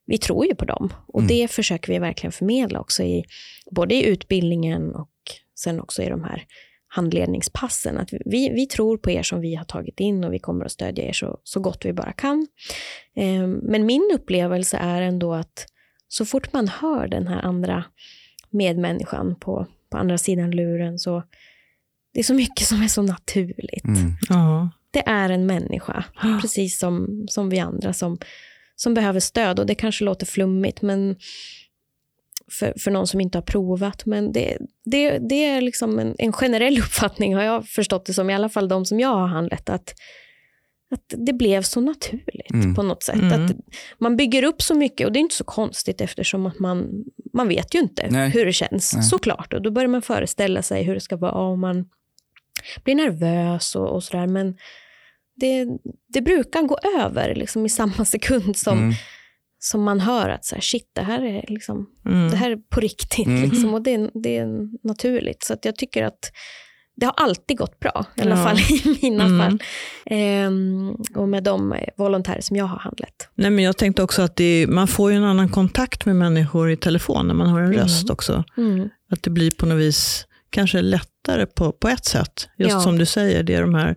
Vi 0.05 0.17
tror 0.17 0.45
ju 0.45 0.55
på 0.55 0.65
dem 0.65 0.93
och 1.07 1.19
mm. 1.19 1.27
det 1.27 1.47
försöker 1.47 1.93
vi 1.93 1.99
verkligen 1.99 2.31
förmedla 2.31 2.79
också 2.79 3.03
i 3.03 3.23
både 3.71 3.95
i 3.95 4.05
utbildningen 4.05 4.95
och 4.95 5.09
sen 5.55 5.79
också 5.79 6.03
i 6.03 6.09
de 6.09 6.23
här 6.23 6.43
handledningspassen. 6.87 7.97
Att 7.97 8.09
vi, 8.25 8.49
vi 8.49 8.65
tror 8.65 8.97
på 8.97 9.11
er 9.11 9.23
som 9.23 9.41
vi 9.41 9.55
har 9.55 9.65
tagit 9.65 9.99
in 9.99 10.23
och 10.23 10.33
vi 10.33 10.39
kommer 10.39 10.65
att 10.65 10.71
stödja 10.71 11.03
er 11.03 11.13
så, 11.13 11.39
så 11.43 11.59
gott 11.59 11.85
vi 11.85 11.93
bara 11.93 12.13
kan. 12.13 12.47
Eh, 13.15 13.47
men 13.47 13.85
min 13.85 14.11
upplevelse 14.13 14.77
är 14.77 15.01
ändå 15.01 15.33
att 15.33 15.65
så 16.07 16.25
fort 16.25 16.53
man 16.53 16.67
hör 16.67 17.07
den 17.07 17.27
här 17.27 17.41
andra 17.41 17.83
medmänniskan 18.49 19.35
på, 19.39 19.67
på 19.89 19.97
andra 19.97 20.17
sidan 20.17 20.51
luren 20.51 20.99
så 20.99 21.23
det 22.13 22.19
är 22.19 22.23
så 22.23 22.33
mycket 22.33 22.67
som 22.67 22.81
är 22.81 22.87
så 22.87 23.01
naturligt. 23.01 23.85
Mm. 23.85 24.11
Ja. 24.29 24.69
Det 24.91 25.03
är 25.05 25.29
en 25.29 25.45
människa, 25.45 26.03
precis 26.41 26.79
som, 26.79 27.25
som 27.29 27.49
vi 27.49 27.59
andra, 27.59 27.93
som, 27.93 28.17
som 28.75 28.93
behöver 28.93 29.19
stöd. 29.19 29.59
Och 29.59 29.65
det 29.65 29.75
kanske 29.75 30.03
låter 30.03 30.25
flummigt 30.25 30.81
men 30.81 31.15
för, 32.51 32.73
för 32.79 32.91
någon 32.91 33.07
som 33.07 33.21
inte 33.21 33.37
har 33.37 33.43
provat. 33.43 34.05
Men 34.05 34.31
det, 34.31 34.57
det, 34.85 35.17
det 35.17 35.45
är 35.45 35.61
liksom 35.61 35.99
en, 35.99 36.15
en 36.17 36.33
generell 36.33 36.77
uppfattning, 36.79 37.35
har 37.35 37.43
jag 37.43 37.67
förstått 37.67 38.05
det 38.05 38.13
som, 38.13 38.29
i 38.29 38.33
alla 38.33 38.49
fall 38.49 38.67
de 38.67 38.85
som 38.85 38.99
jag 38.99 39.15
har 39.15 39.27
handlat, 39.27 39.69
att, 39.69 39.93
att 40.91 41.13
det 41.17 41.33
blev 41.33 41.61
så 41.61 41.81
naturligt 41.81 42.51
mm. 42.53 42.75
på 42.75 42.83
något 42.83 43.03
sätt. 43.03 43.15
Mm. 43.15 43.45
Att 43.45 43.51
man 43.97 44.17
bygger 44.17 44.43
upp 44.43 44.61
så 44.61 44.75
mycket, 44.75 45.07
och 45.07 45.13
det 45.13 45.19
är 45.19 45.21
inte 45.21 45.35
så 45.35 45.43
konstigt 45.43 46.01
eftersom 46.01 46.45
att 46.45 46.59
man, 46.59 47.03
man 47.33 47.47
vet 47.47 47.75
ju 47.75 47.79
inte 47.79 48.07
Nej. 48.09 48.29
hur 48.29 48.45
det 48.45 48.53
känns, 48.53 48.93
Nej. 48.93 49.03
såklart. 49.03 49.53
Och 49.53 49.61
då 49.61 49.71
börjar 49.71 49.89
man 49.89 50.01
föreställa 50.01 50.61
sig 50.61 50.83
hur 50.83 50.93
det 50.93 51.01
ska 51.01 51.17
vara 51.17 51.31
om 51.31 51.59
man 51.59 51.85
blir 52.83 52.95
nervös 52.95 53.75
och, 53.75 53.89
och 53.89 54.03
sådär. 54.03 54.27
Men 54.27 54.55
det, 55.35 55.67
det 56.13 56.21
brukar 56.21 56.61
gå 56.61 56.77
över 56.99 57.35
liksom, 57.35 57.65
i 57.65 57.69
samma 57.69 58.05
sekund 58.05 58.57
som, 58.57 58.77
mm. 58.77 58.93
som 59.59 59.83
man 59.83 59.99
hör 59.99 60.29
att 60.29 60.45
så 60.45 60.55
här, 60.55 60.61
shit, 60.61 60.91
det 60.93 61.01
här 61.01 61.21
är, 61.21 61.45
liksom, 61.47 61.89
mm. 62.05 62.31
det 62.31 62.37
här 62.37 62.51
är 62.51 62.57
på 62.57 62.79
riktigt. 62.79 63.27
Mm. 63.27 63.49
Liksom, 63.49 63.73
och 63.73 63.81
det, 63.81 64.09
det 64.13 64.37
är 64.37 64.47
naturligt. 64.87 65.43
Så 65.43 65.53
att 65.53 65.65
jag 65.65 65.75
tycker 65.75 66.03
att 66.03 66.31
det 66.95 67.05
har 67.05 67.13
alltid 67.17 67.57
gått 67.57 67.79
bra, 67.79 68.05
i 68.15 68.21
alla 68.21 68.37
ja. 68.37 68.43
fall 68.43 68.59
i 68.59 68.99
mina 69.01 69.23
mm. 69.23 69.39
fall. 69.39 69.59
Ehm, 70.05 70.95
och 71.15 71.29
med 71.29 71.43
de 71.43 71.75
volontärer 71.97 72.41
som 72.41 72.55
jag 72.57 72.65
har 72.65 72.77
handlat. 72.77 73.29
Nej, 73.35 73.51
men 73.51 73.63
jag 73.63 73.77
tänkte 73.77 74.03
också 74.03 74.21
att 74.21 74.35
det, 74.35 74.65
man 74.69 74.87
får 74.87 75.11
en 75.11 75.23
annan 75.23 75.49
kontakt 75.49 76.05
med 76.05 76.15
människor 76.15 76.71
i 76.71 76.77
telefon 76.77 77.27
när 77.27 77.33
man 77.33 77.49
har 77.49 77.59
en 77.59 77.65
mm. 77.65 77.79
röst 77.79 78.09
också. 78.09 78.43
Mm. 78.57 78.89
Att 79.09 79.23
det 79.23 79.29
blir 79.29 79.51
på 79.51 79.65
något 79.65 79.79
vis 79.79 80.27
kanske 80.53 80.81
lättare 80.81 81.45
på, 81.45 81.71
på 81.71 81.87
ett 81.87 82.05
sätt. 82.05 82.49
Just 82.57 82.71
ja. 82.71 82.79
som 82.79 82.97
du 82.97 83.05
säger, 83.05 83.43
det 83.43 83.55
är 83.55 83.61
de 83.61 83.73
här 83.73 83.95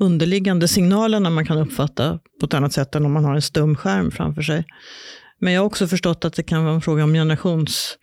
underliggande 0.00 0.68
signalerna 0.68 1.30
man 1.30 1.46
kan 1.46 1.58
uppfatta 1.58 2.18
på 2.40 2.46
ett 2.46 2.54
annat 2.54 2.72
sätt 2.72 2.94
än 2.94 3.06
om 3.06 3.12
man 3.12 3.24
har 3.24 3.34
en 3.34 3.42
stum 3.42 3.76
skärm 3.76 4.10
framför 4.10 4.42
sig. 4.42 4.64
Men 5.38 5.52
jag 5.52 5.60
har 5.60 5.66
också 5.66 5.86
förstått 5.86 6.24
att 6.24 6.34
det 6.34 6.42
kan 6.42 6.64
vara 6.64 6.74
en 6.74 6.80
fråga 6.80 7.04
om 7.04 7.12
generations 7.12 7.98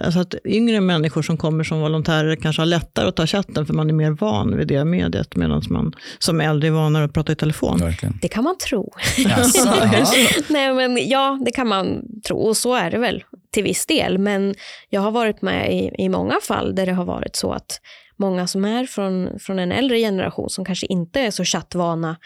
alltså 0.00 0.20
att 0.20 0.34
yngre 0.44 0.80
människor 0.80 1.22
som 1.22 1.36
kommer 1.36 1.64
som 1.64 1.80
volontärer 1.80 2.36
kanske 2.36 2.62
har 2.62 2.66
lättare 2.66 3.08
att 3.08 3.16
ta 3.16 3.26
chatten 3.26 3.66
för 3.66 3.74
man 3.74 3.90
är 3.90 3.94
mer 3.94 4.10
van 4.10 4.56
vid 4.56 4.68
det 4.68 4.84
mediet 4.84 5.36
medan 5.36 5.62
man 5.70 5.92
som 6.18 6.40
äldre 6.40 6.68
är 6.68 6.72
vanare 6.72 7.04
att 7.04 7.12
prata 7.12 7.32
i 7.32 7.36
telefon. 7.36 7.78
Verkligen. 7.80 8.18
Det 8.22 8.28
kan 8.28 8.44
man 8.44 8.58
tro. 8.58 8.92
Nej, 10.48 10.74
men 10.74 11.08
ja, 11.08 11.38
det 11.44 11.50
kan 11.50 11.68
man 11.68 12.02
tro. 12.28 12.38
Och 12.38 12.56
så 12.56 12.74
är 12.74 12.90
det 12.90 12.98
väl 12.98 13.24
till 13.52 13.64
viss 13.64 13.86
del. 13.86 14.18
Men 14.18 14.54
jag 14.90 15.00
har 15.00 15.10
varit 15.10 15.42
med 15.42 15.72
i, 15.72 15.90
i 15.98 16.08
många 16.08 16.34
fall 16.42 16.74
där 16.74 16.86
det 16.86 16.92
har 16.92 17.04
varit 17.04 17.36
så 17.36 17.52
att 17.52 17.80
många 18.16 18.46
som 18.46 18.64
är 18.64 18.86
från, 18.86 19.38
från 19.38 19.58
en 19.58 19.72
äldre 19.72 19.98
generation 19.98 20.50
som 20.50 20.64
kanske 20.64 20.86
inte 20.86 21.20
är 21.20 21.30
så 21.30 21.44
chattvana 21.44 22.16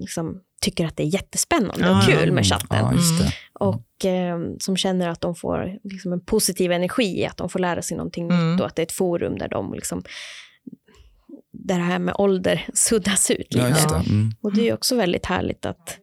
liksom, 0.00 0.40
tycker 0.62 0.86
att 0.86 0.96
det 0.96 1.02
är 1.02 1.06
jättespännande 1.06 1.90
och 1.90 1.96
Ja, 1.96 2.02
kul 2.06 2.22
Mm, 2.22 2.34
med 2.34 2.46
chatten. 2.46 2.96
Just 2.96 3.18
det. 3.18 3.32
Och 3.52 4.04
eh, 4.04 4.38
som 4.60 4.76
känner 4.76 5.08
att 5.08 5.20
de 5.20 5.34
får 5.34 5.78
liksom, 5.84 6.12
en 6.12 6.20
positiv 6.20 6.72
energi, 6.72 7.26
att 7.26 7.36
de 7.36 7.48
får 7.48 7.58
lära 7.58 7.82
sig 7.82 7.96
någonting 7.96 8.30
Mm. 8.30 8.52
nytt 8.52 8.60
och 8.60 8.66
att 8.66 8.76
det 8.76 8.82
är 8.82 8.86
ett 8.86 8.92
forum 8.92 9.38
där 9.38 9.48
de 9.48 9.74
liksom, 9.74 10.02
där 11.52 11.76
det 11.78 11.84
här 11.84 11.98
med 11.98 12.14
ålder 12.18 12.66
suddas 12.74 13.30
ut 13.30 13.54
lite. 13.54 13.66
Det. 13.88 13.94
Mm. 14.10 14.30
Och 14.40 14.54
det 14.54 14.68
är 14.68 14.74
också 14.74 14.96
väldigt 14.96 15.26
härligt 15.26 15.66
att, 15.66 15.98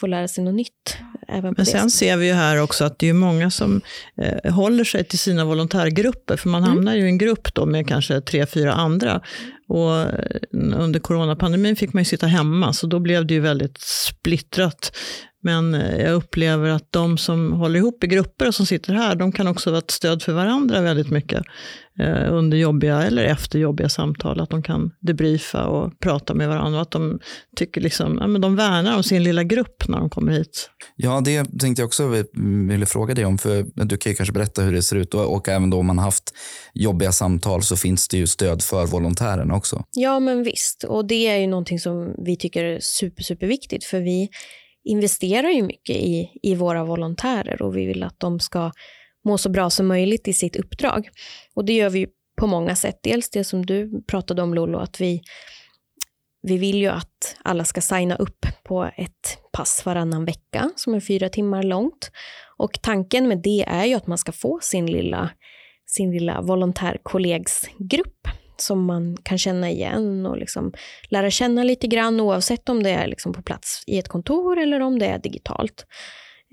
få 0.00 0.06
lära 0.06 0.28
sig 0.28 0.44
något 0.44 0.54
nytt. 0.54 0.96
Även 1.28 1.54
Men 1.56 1.66
sen 1.66 1.74
sättet. 1.74 1.92
ser 1.92 2.16
vi 2.16 2.26
ju 2.26 2.32
här 2.32 2.62
också 2.62 2.84
att 2.84 2.98
det 2.98 3.08
är 3.08 3.12
många 3.12 3.50
som 3.50 3.80
eh, 4.22 4.52
håller 4.54 4.84
sig 4.84 5.04
till 5.04 5.18
sina 5.18 5.44
volontärgrupper, 5.44 6.36
för 6.36 6.48
man 6.48 6.62
Mm. 6.64 6.76
hamnar 6.76 6.94
ju 6.94 7.04
i 7.04 7.08
en 7.08 7.18
grupp 7.18 7.54
då 7.54 7.66
med 7.66 7.88
kanske 7.88 8.20
tre, 8.20 8.46
fyra 8.46 8.72
andra. 8.72 9.20
Och 9.68 10.00
eh, 10.00 10.40
under 10.52 11.00
coronapandemin 11.00 11.76
fick 11.76 11.92
man 11.92 12.00
ju 12.00 12.04
sitta 12.04 12.26
hemma, 12.26 12.72
så 12.72 12.86
då 12.86 12.98
blev 12.98 13.26
det 13.26 13.34
ju 13.34 13.40
väldigt 13.40 13.78
splittrat. 13.80 14.96
Men 15.42 15.74
eh, 15.74 16.00
jag 16.02 16.14
upplever 16.14 16.68
att 16.68 16.92
de 16.92 17.18
som 17.18 17.52
håller 17.52 17.78
ihop 17.78 18.04
i 18.04 18.06
grupper 18.06 18.48
och 18.48 18.54
som 18.54 18.66
sitter 18.66 18.94
här, 18.94 19.14
de 19.14 19.32
kan 19.32 19.46
också 19.46 19.70
vara 19.70 19.78
ett 19.78 19.90
stöd 19.90 20.22
för 20.22 20.32
varandra 20.32 20.80
väldigt 20.80 21.10
mycket 21.10 21.42
under 22.30 22.56
jobbiga 22.56 23.02
eller 23.02 23.24
efter 23.24 23.58
jobbiga 23.58 23.88
samtal. 23.88 24.40
Att 24.40 24.50
de 24.50 24.62
kan 24.62 24.90
debriefa 25.00 25.66
och 25.66 26.00
prata 26.00 26.34
med 26.34 26.48
varandra. 26.48 26.80
Att 26.80 26.90
de 26.90 27.18
tycker 27.56 27.80
liksom, 27.80 28.18
ja, 28.20 28.26
men 28.26 28.40
de 28.40 28.56
värnar 28.56 28.96
om 28.96 29.02
sin 29.02 29.22
lilla 29.22 29.44
grupp 29.44 29.88
när 29.88 29.98
de 29.98 30.10
kommer 30.10 30.32
hit. 30.32 30.70
Ja, 30.96 31.20
det 31.24 31.44
tänkte 31.60 31.82
jag 31.82 31.86
också 31.86 32.06
vi- 32.08 32.24
ville 32.68 32.86
fråga 32.86 33.14
dig 33.14 33.24
om. 33.24 33.38
För 33.38 33.84
Du 33.84 33.96
kan 33.96 34.12
ju 34.12 34.16
kanske 34.16 34.32
berätta 34.32 34.62
hur 34.62 34.72
det 34.72 34.82
ser 34.82 34.96
ut. 34.96 35.14
Och, 35.14 35.34
och 35.34 35.48
även 35.48 35.70
då 35.70 35.78
om 35.78 35.86
man 35.86 35.98
har 35.98 36.04
haft 36.04 36.34
jobbiga 36.74 37.12
samtal 37.12 37.62
så 37.62 37.76
finns 37.76 38.08
det 38.08 38.16
ju 38.16 38.26
stöd 38.26 38.62
för 38.62 38.86
volontärerna 38.86 39.54
också. 39.54 39.84
Ja, 39.92 40.20
men 40.20 40.42
visst. 40.42 40.84
Och 40.88 41.06
det 41.06 41.26
är 41.28 41.36
ju 41.36 41.46
någonting 41.46 41.78
som 41.78 42.14
vi 42.24 42.36
tycker 42.36 42.64
är 42.64 42.78
super, 42.80 43.22
superviktigt, 43.22 43.84
för 43.84 44.00
vi 44.00 44.28
investerar 44.88 45.48
ju 45.48 45.62
mycket 45.62 45.96
i, 45.96 46.26
i 46.42 46.54
våra 46.54 46.84
volontärer 46.84 47.62
och 47.62 47.76
vi 47.76 47.86
vill 47.86 48.02
att 48.02 48.20
de 48.20 48.40
ska 48.40 48.70
må 49.24 49.38
så 49.38 49.48
bra 49.48 49.70
som 49.70 49.86
möjligt 49.86 50.28
i 50.28 50.32
sitt 50.32 50.56
uppdrag. 50.56 51.08
Och 51.54 51.64
det 51.64 51.72
gör 51.72 51.90
vi 51.90 52.06
på 52.36 52.46
många 52.46 52.76
sätt. 52.76 52.98
Dels 53.02 53.30
det 53.30 53.44
som 53.44 53.66
du 53.66 54.02
pratade 54.02 54.42
om 54.42 54.54
Lollo. 54.54 54.78
att 54.78 55.00
vi, 55.00 55.22
vi 56.42 56.58
vill 56.58 56.76
ju 56.76 56.88
att 56.88 57.36
alla 57.42 57.64
ska 57.64 57.80
signa 57.80 58.16
upp 58.16 58.46
på 58.64 58.90
ett 58.96 59.38
pass 59.52 59.82
varannan 59.86 60.24
vecka 60.24 60.70
som 60.76 60.94
är 60.94 61.00
fyra 61.00 61.28
timmar 61.28 61.62
långt. 61.62 62.10
Och 62.56 62.82
tanken 62.82 63.28
med 63.28 63.42
det 63.42 63.64
är 63.68 63.84
ju 63.84 63.94
att 63.94 64.06
man 64.06 64.18
ska 64.18 64.32
få 64.32 64.58
sin 64.62 64.86
lilla, 64.86 65.30
sin 65.86 66.10
lilla 66.10 66.40
volontärkollegsgrupp 66.40 68.28
som 68.56 68.84
man 68.84 69.16
kan 69.22 69.38
känna 69.38 69.70
igen 69.70 70.26
och 70.26 70.38
liksom 70.38 70.72
lära 71.08 71.30
känna 71.30 71.62
lite 71.64 71.86
grann 71.86 72.20
oavsett 72.20 72.68
om 72.68 72.82
det 72.82 72.90
är 72.90 73.06
liksom 73.06 73.32
på 73.32 73.42
plats 73.42 73.84
i 73.86 73.98
ett 73.98 74.08
kontor 74.08 74.58
eller 74.58 74.80
om 74.80 74.98
det 74.98 75.06
är 75.06 75.18
digitalt. 75.18 75.86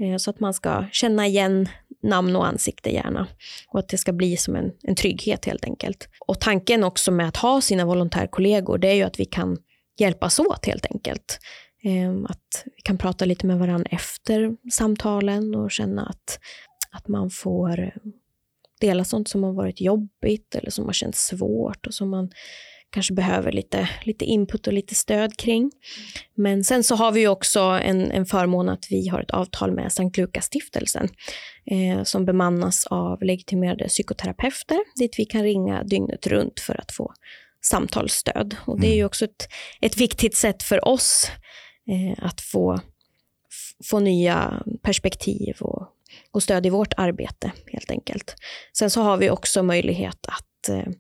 Eh, 0.02 0.18
så 0.18 0.30
att 0.30 0.40
man 0.40 0.54
ska 0.54 0.86
känna 0.92 1.28
igen 1.28 1.70
namn 2.04 2.36
och 2.36 2.48
ansikte 2.48 2.90
gärna 2.90 3.28
och 3.68 3.80
att 3.80 3.88
det 3.88 3.98
ska 3.98 4.14
bli 4.14 4.38
som 4.38 4.56
en, 4.56 4.72
en 4.84 4.96
trygghet 4.96 5.46
helt 5.46 5.66
enkelt. 5.66 6.10
Och 6.28 6.40
tanken 6.40 6.84
också 6.84 7.12
med 7.12 7.28
att 7.28 7.38
ha 7.38 7.62
sina 7.62 7.86
volontärkollegor 7.86 8.78
det 8.78 8.88
är 8.88 8.94
ju 8.94 9.04
att 9.04 9.20
vi 9.20 9.26
kan 9.26 9.58
hjälpas 9.98 10.40
åt 10.40 10.66
helt 10.66 10.86
enkelt. 10.86 11.40
Ehm, 11.84 12.26
att 12.26 12.64
vi 12.76 12.82
kan 12.82 12.98
prata 12.98 13.26
lite 13.26 13.48
med 13.48 13.60
varandra 13.60 13.90
efter 13.92 14.56
samtalen 14.72 15.56
och 15.56 15.72
känna 15.72 16.06
att, 16.06 16.40
att 16.92 17.08
man 17.08 17.30
får 17.30 17.94
dela 18.82 19.04
sånt 19.04 19.28
som 19.28 19.44
har 19.44 19.54
varit 19.54 19.82
jobbigt 19.82 20.56
eller 20.56 20.70
som 20.70 20.86
har 20.86 20.94
känts 20.94 21.28
svårt 21.28 21.88
och 21.88 21.94
som 21.94 22.10
man 22.10 22.30
kanske 22.92 23.14
behöver 23.14 23.52
lite, 23.52 23.90
lite 24.04 24.26
input 24.26 24.68
och 24.68 24.74
lite 24.74 24.96
stöd 24.96 25.38
kring. 25.38 25.72
Men 26.36 26.64
sen 26.64 26.84
så 26.84 26.96
har 26.96 27.12
vi 27.12 27.28
också 27.28 27.60
en, 27.60 28.12
en 28.12 28.26
förmån 28.26 28.70
att 28.70 28.88
vi 28.90 29.08
har 29.08 29.22
ett 29.22 29.32
avtal 29.32 29.72
med 29.72 29.94
Sankt 29.94 30.18
Lukas-stiftelsen 30.18 31.10
eh, 31.66 32.04
som 32.04 32.26
bemannas 32.26 32.86
av 32.86 33.24
legitimerade 33.24 33.88
psykoterapeuter 33.88 34.80
dit 34.96 35.16
vi 35.18 35.26
kan 35.26 35.44
ringa 35.44 35.84
dygnet 35.84 36.28
runt 36.28 36.60
för 36.60 36.82
att 36.82 36.92
få 36.92 37.14
samtalsstöd. 37.62 38.56
Och 38.66 38.80
det 38.80 38.88
är 38.88 38.96
ju 38.96 39.06
också 39.06 39.26
ett, 39.26 39.48
ett 39.82 39.98
viktigt 39.98 40.36
sätt 40.36 40.64
för 40.64 40.88
oss 40.88 41.32
eh, 41.88 42.26
att 42.26 42.42
få, 42.42 42.80
få 43.90 44.00
nya 44.00 44.64
perspektiv 44.82 45.58
och, 45.60 45.88
och 46.32 46.44
stöd 46.44 46.66
i 46.66 46.70
vårt 46.70 46.94
arbete 46.98 47.52
helt 47.68 47.92
enkelt. 47.92 48.36
Sen 48.78 48.90
så 48.90 49.02
har 49.02 49.18
vi 49.18 49.30
också 49.30 49.64
möjlighet 49.64 50.26
att, 50.28 50.70
eh, 50.70 50.94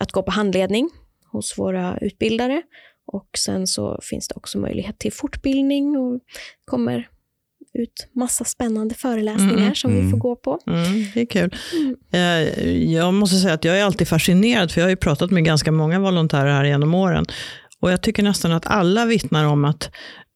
att 0.00 0.12
gå 0.12 0.22
på 0.22 0.30
handledning 0.30 0.90
hos 1.32 1.58
våra 1.58 1.98
utbildare 2.00 2.62
och 3.12 3.28
sen 3.38 3.66
så 3.66 3.98
finns 4.02 4.28
det 4.28 4.34
också 4.36 4.58
möjlighet 4.58 4.98
till 4.98 5.12
fortbildning 5.12 5.96
och 5.96 6.20
kommer 6.64 7.08
ut 7.74 8.08
massa 8.12 8.44
spännande 8.44 8.94
föreläsningar 8.94 9.62
Mm, 9.62 9.74
som 9.74 9.92
vi 9.92 9.98
mm. 9.98 10.10
får 10.10 10.18
gå 10.18 10.36
på. 10.36 10.58
Mm, 10.66 11.04
det 11.14 11.20
är 11.20 11.26
kul. 11.26 11.54
Eh, 12.12 12.92
Jag 12.92 13.14
måste 13.14 13.36
säga 13.36 13.54
att 13.54 13.64
jag 13.64 13.78
är 13.78 13.84
alltid 13.84 14.08
fascinerad, 14.08 14.70
för 14.72 14.80
jag 14.80 14.86
har 14.86 14.90
ju 14.90 14.96
pratat 14.96 15.30
med 15.30 15.44
ganska 15.44 15.72
många 15.72 16.00
volontärer 16.00 16.52
här 16.52 16.64
genom 16.64 16.94
åren. 16.94 17.24
Och 17.80 17.92
jag 17.92 18.02
tycker 18.02 18.22
nästan 18.22 18.52
att 18.52 18.66
alla 18.66 19.04
vittnar 19.06 19.44
om 19.44 19.64
att, 19.64 19.90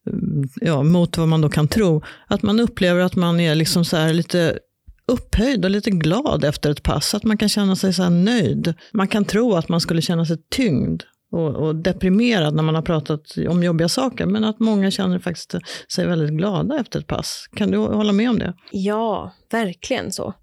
mm, 0.07 0.49
ja, 0.61 0.83
mot 0.83 1.19
vad 1.19 1.29
man 1.29 1.41
då 1.41 1.49
kan 1.49 1.69
tro, 1.69 2.03
att 2.27 2.43
man 2.43 2.61
upplever 2.61 3.01
att 3.01 3.17
man 3.17 3.41
är 3.41 3.55
liksom 3.55 3.85
så 3.85 3.97
här 3.97 4.13
lite 4.13 4.59
upphöjd 5.07 5.65
och 5.65 5.71
lite 5.71 5.91
glad 5.91 6.45
efter 6.45 6.71
ett 6.71 6.83
pass. 6.83 7.15
Att 7.15 7.25
man 7.25 7.37
kan 7.37 7.49
känna 7.49 7.77
sig 7.77 7.93
så 7.93 8.03
här 8.03 8.11
nöjd. 8.11 8.75
Man 8.93 9.09
kan 9.09 9.25
tro 9.25 9.55
att 9.55 9.69
man 9.69 9.81
skulle 9.81 10.03
känna 10.03 10.27
sig 10.27 10.37
tyngd 10.51 11.03
och, 11.33 11.57
och 11.57 11.77
deprimerad 11.77 12.55
när 12.55 12.63
man 12.63 12.75
har 12.75 12.83
pratat 12.83 13.37
om 13.49 13.63
jobbiga 13.63 13.89
saker. 13.89 14.27
Men 14.27 14.45
att 14.45 14.61
många 14.61 14.91
känner 14.91 15.19
faktiskt 15.19 15.55
sig 15.95 16.07
väldigt 16.07 16.31
glada 16.31 16.81
efter 16.81 17.01
ett 17.01 17.07
pass. 17.07 17.47
Kan 17.57 17.71
du 17.71 17.79
hålla 17.79 18.13
med 18.13 18.31
om 18.31 18.39
det? 18.39 18.55
Ja, 18.71 19.33
verkligen 19.51 20.13
så. 20.13 20.35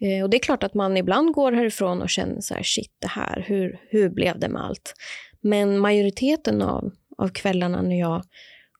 Eh, 0.00 0.22
och 0.22 0.30
det 0.30 0.36
är 0.36 0.42
klart 0.42 0.62
att 0.62 0.74
man 0.74 0.96
ibland 0.96 1.32
går 1.32 1.52
härifrån 1.52 2.02
och 2.02 2.10
känner 2.10 2.40
så 2.40 2.54
här, 2.54 2.62
shit, 2.62 2.92
det 3.00 3.08
här, 3.08 3.44
hur, 3.46 3.78
hur 3.88 4.08
blev 4.08 4.38
det 4.38 4.48
med 4.48 4.64
allt? 4.64 4.94
Men 5.40 5.78
majoriteten 5.78 6.62
av, 6.62 6.90
av 7.18 7.28
kvällarna 7.28 7.82
när 7.82 8.00
jag 8.00 8.22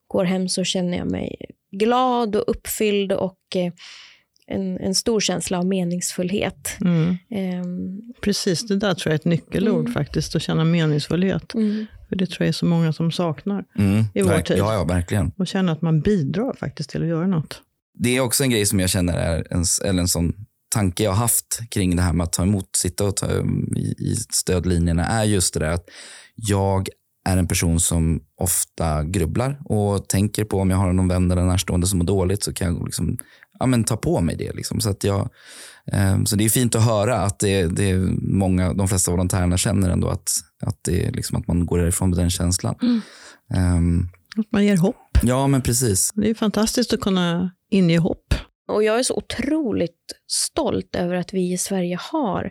går 0.07 0.25
hem 0.25 0.49
så 0.49 0.65
känner 0.65 0.99
jag 0.99 1.11
mig 1.11 1.37
glad 1.73 2.37
och 2.37 2.45
uppfylld 2.47 3.13
och 3.13 3.39
eh, 3.57 3.73
en, 4.51 4.79
en 4.79 4.95
stor 4.95 5.21
känsla 5.21 5.59
av 5.59 5.67
meningsfullhet. 5.67 6.77
Mm. 6.81 7.17
Ehm, 7.31 8.01
Precis, 8.21 8.67
det 8.67 8.77
där 8.77 8.95
tror 8.95 9.11
jag 9.11 9.13
är 9.13 9.19
ett 9.19 9.25
nyckelord 9.25 9.81
Mm. 9.81 9.93
faktiskt, 9.93 10.37
att 10.37 10.43
känna 10.43 10.65
meningsfullhet. 10.65 11.55
mm. 11.55 11.87
För 12.09 12.17
det 12.17 12.27
tror 12.27 12.37
jag 12.45 12.49
är 12.49 12.53
så 12.53 12.67
många 12.67 12.93
som 12.93 13.13
saknar. 13.13 13.65
Mm. 13.79 14.05
I 14.15 14.23
vår 14.23 14.31
Verk- 14.31 14.47
tid. 14.49 14.59
Ja, 14.59 14.75
ja, 14.75 14.85
verkligen. 14.85 15.33
Och 15.39 15.47
känna 15.47 15.73
att 15.73 15.83
man 15.83 16.01
bidrar 16.01 16.55
faktiskt 16.55 16.91
till 16.91 17.03
att 17.03 17.09
göra 17.09 17.27
något. 17.27 17.61
Det 17.99 18.17
är 18.17 18.21
också 18.21 18.45
en 18.45 18.51
grej 18.51 18.67
som 18.67 18.81
jag 18.81 18.91
känner 18.91 19.13
är 19.19 19.47
en, 19.51 19.65
eller 19.85 20.01
en 20.01 20.09
sån 20.09 20.33
tanke 20.75 21.03
jag 21.03 21.11
har 21.11 21.17
haft 21.19 21.61
kring 21.71 21.97
det 21.97 22.03
här 22.03 22.13
med 22.13 22.25
att 22.25 22.33
ta 22.33 22.43
emot, 22.43 22.69
sitta 22.77 23.05
och 23.05 23.17
ta, 23.17 23.27
um, 23.27 23.75
i, 23.77 23.81
i 23.99 24.17
stödlinjerna 24.31 25.07
är 25.07 25.25
just 25.25 25.55
det 25.55 25.61
där 25.61 25.71
att 25.71 25.85
jag 26.35 26.89
är 27.25 27.37
en 27.37 27.49
person 27.49 27.81
som 27.81 28.21
ofta 28.41 29.05
grubblar 29.05 29.61
och 29.65 30.09
tänker 30.09 30.45
på 30.45 30.59
om 30.59 30.71
jag 30.71 30.77
har 30.77 30.93
någon 30.93 31.09
vän 31.09 31.31
eller 31.31 31.43
närstående 31.43 31.87
som 31.87 31.99
mår 31.99 32.07
dåligt 32.07 32.43
så 32.43 32.53
kan 32.53 32.75
jag 32.75 32.85
liksom, 32.85 33.19
ja, 33.59 33.67
men 33.67 33.85
ta 33.85 33.97
på 33.97 34.21
mig 34.21 34.37
det. 34.37 34.53
Liksom. 34.53 34.81
Så, 34.81 34.91
att 34.91 35.05
jag, 35.05 35.29
eh, 35.93 36.25
så 36.25 36.37
det 36.37 36.45
är 36.45 36.49
fint 36.49 36.75
att 36.75 36.85
höra 36.85 37.17
att 37.17 37.39
det, 37.39 37.67
det 37.67 37.91
är 37.91 37.99
många, 38.21 38.73
de 38.73 38.89
flesta 38.89 39.11
volontärerna 39.11 39.57
känner 39.57 39.91
ändå 39.91 40.09
att, 40.09 40.31
att, 40.63 40.79
det 40.85 41.07
är 41.07 41.13
liksom 41.13 41.39
att 41.41 41.47
man 41.47 41.67
går 41.67 41.79
därifrån 41.79 42.11
med 42.11 42.19
den 42.19 42.31
känslan. 42.31 42.75
Ehm, 43.55 44.09
Att 44.37 44.53
man 44.53 44.65
ger 44.65 44.77
hopp. 44.77 45.19
ja, 45.23 45.47
men 45.47 45.63
precis. 45.63 46.13
Det 46.15 46.31
är 46.31 46.35
fantastiskt 46.35 46.93
att 46.93 47.01
kunna 47.01 47.51
inge 47.71 47.99
hopp. 47.99 48.35
Och 48.69 48.83
jag 48.85 48.99
är 48.99 49.03
så 49.03 49.15
otroligt 49.15 50.13
stolt 50.27 50.97
över 50.97 51.15
att 51.15 51.35
vi 51.35 51.53
i 51.53 51.59
Sverige 51.59 51.99
har 52.01 52.51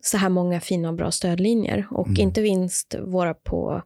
så 0.00 0.16
här 0.16 0.28
många 0.28 0.60
fina 0.60 0.88
och 0.88 0.94
bra 0.94 1.10
stödlinjer. 1.10 1.86
Och 1.90 2.06
Mm. 2.08 2.20
inte 2.20 2.40
minst 2.42 2.94
våra 3.06 3.34
på, 3.34 3.82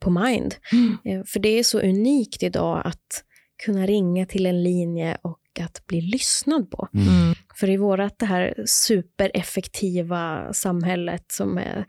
på 0.00 0.10
Mind. 0.10 0.54
Mm. 0.72 0.98
Eh, 1.04 1.24
För 1.26 1.40
det 1.40 1.48
är 1.48 1.62
så 1.62 1.80
unikt 1.80 2.42
idag 2.42 2.82
att 2.84 3.24
kunna 3.64 3.86
ringa 3.86 4.26
till 4.26 4.46
en 4.46 4.62
linje 4.62 5.18
och 5.22 5.40
att 5.60 5.86
bli 5.86 6.00
lyssnad 6.00 6.70
på. 6.70 6.88
Mm. 6.94 7.34
För 7.54 7.70
i 7.70 7.76
vårat 7.76 8.18
det 8.18 8.26
här 8.26 8.54
supereffektiva 8.66 10.52
samhället 10.52 11.24
som 11.32 11.58
är 11.58 11.86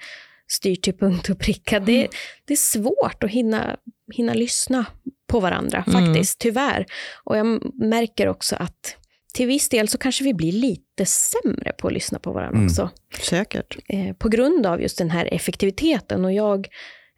styrt 0.48 0.82
till 0.82 0.98
punkt 0.98 1.30
och 1.30 1.40
pricka, 1.40 1.80
det, 1.80 2.08
det 2.46 2.54
är 2.54 2.58
svårt 2.58 3.24
att 3.24 3.30
hinna, 3.32 3.78
hinna 4.14 4.34
lyssna 4.34 4.86
på 5.28 5.40
varandra 5.40 5.84
Mm. 5.88 6.06
faktiskt, 6.06 6.40
tyvärr. 6.40 6.86
Och 7.24 7.38
jag 7.38 7.46
märker 7.76 8.28
också 8.28 8.56
att 8.56 8.98
till 9.38 9.48
viss 9.48 9.70
del 9.70 9.88
så 9.88 9.98
kanske 9.98 10.24
vi 10.24 10.34
blir 10.34 10.52
lite 10.52 11.06
sämre 11.06 11.74
på 11.78 11.88
att 11.88 11.94
lyssna 11.94 12.20
på 12.20 12.32
varandra 12.32 12.58
Mm. 12.58 12.66
också. 12.66 12.90
Säkert. 13.22 13.78
Eh, 13.90 14.14
på 14.14 14.30
grund 14.30 14.66
av 14.66 14.82
just 14.82 14.98
den 14.98 15.10
här 15.10 15.34
effektiviteten. 15.34 16.26
Och 16.26 16.34
jag 16.34 16.68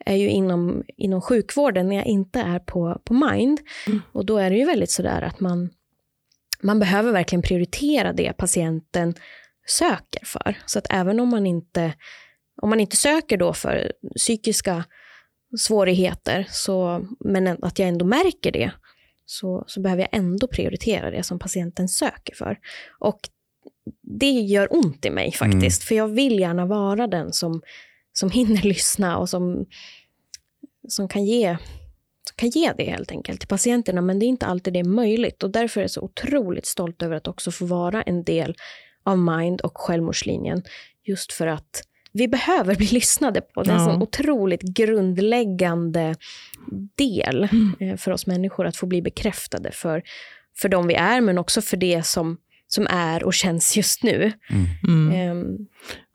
är 0.06 0.16
ju 0.16 0.30
inom, 0.30 0.84
inom 0.98 1.22
sjukvården 1.22 1.88
när 1.90 1.96
jag 1.96 2.06
inte 2.06 2.40
är 2.40 2.60
på, 2.60 3.02
på 3.04 3.14
Mind. 3.14 3.60
Mm. 3.88 4.02
Och 4.12 4.26
då 4.26 4.38
är 4.38 4.50
det 4.50 4.56
ju 4.58 4.66
väldigt 4.66 4.92
sådär 4.92 5.22
att 5.22 5.40
man, 5.40 5.70
man 6.62 6.80
behöver 6.80 7.12
verkligen 7.12 7.42
prioritera 7.42 8.14
det 8.14 8.34
patienten 8.34 9.14
söker 9.68 10.26
för. 10.26 10.58
Så 10.66 10.80
att 10.80 10.88
även 10.90 11.20
om 11.20 11.30
man 11.30 11.46
inte, 11.46 11.94
om 12.62 12.70
man 12.70 12.80
inte 12.80 12.96
söker 12.96 13.38
då 13.38 13.54
för 13.54 13.92
psykiska 14.16 14.86
svårigheter, 15.60 16.48
så, 16.50 17.06
men 17.20 17.48
att 17.48 17.80
jag 17.80 17.88
ändå 17.88 18.06
märker 18.06 18.52
det, 18.52 18.72
så, 19.30 19.64
så 19.68 19.82
behöver 19.82 20.02
jag 20.02 20.10
ändå 20.12 20.48
prioritera 20.48 21.12
det 21.12 21.24
som 21.24 21.40
patienten 21.40 21.88
söker 21.88 22.36
för. 22.36 22.60
Och 23.00 23.20
det 24.02 24.32
gör 24.32 24.74
ont 24.74 25.06
i 25.06 25.10
mig 25.10 25.32
faktiskt, 25.32 25.84
för 25.84 25.96
jag 25.96 26.08
vill 26.08 26.40
gärna 26.40 26.66
vara 26.66 27.08
den 27.08 27.34
som, 27.34 27.62
som 28.14 28.32
hinner 28.32 28.62
lyssna 28.68 29.18
och 29.18 29.30
som, 29.30 29.66
som 30.88 31.08
kan 31.08 31.26
ge 31.26 31.58
som 32.30 32.36
kan 32.36 32.50
ge 32.50 32.74
det 32.78 32.84
helt 32.84 33.12
enkelt 33.12 33.40
till 33.40 33.48
patienterna, 33.48 34.02
men 34.02 34.20
det 34.20 34.26
är 34.26 34.28
inte 34.28 34.46
alltid 34.46 34.74
det 34.74 34.80
är 34.80 34.84
möjligt. 34.84 35.44
Och 35.44 35.50
därför 35.50 35.82
är 35.82 35.84
jag 35.84 35.92
så 35.92 36.02
otroligt 36.02 36.66
stolt 36.66 37.02
över 37.02 37.16
att 37.16 37.28
också 37.28 37.52
få 37.52 37.66
vara 37.66 38.02
en 38.02 38.24
del 38.24 38.56
av 39.04 39.18
Mind 39.18 39.62
och 39.62 39.78
Självmordslinjen. 39.78 40.64
Just 41.04 41.34
för 41.34 41.48
att 41.48 41.84
vi 42.12 42.28
behöver 42.28 42.76
bli 42.76 42.86
lyssnade 42.92 43.42
på. 43.42 43.64
Det 43.64 43.70
är 43.72 43.76
en 43.76 43.80
Ja. 43.82 43.86
sån 43.88 44.02
otroligt 44.02 44.62
grundläggande 44.62 46.16
del 46.96 47.48
eh, 47.80 47.96
för 47.98 48.12
oss 48.12 48.28
människor 48.28 48.66
att 48.68 48.78
få 48.78 48.86
bli 48.86 49.02
bekräftade 49.02 49.72
för, 49.72 50.02
för 50.58 50.70
de 50.70 50.88
vi 50.88 50.94
är, 50.94 51.22
men 51.22 51.38
också 51.38 51.62
för 51.62 51.78
det 51.78 52.06
som, 52.06 52.38
som 52.68 52.88
är 52.90 53.24
och 53.24 53.34
känns 53.34 53.78
just 53.78 54.04
nu. 54.04 54.32
Mm. 54.88 55.12
Ehm, 55.12 55.58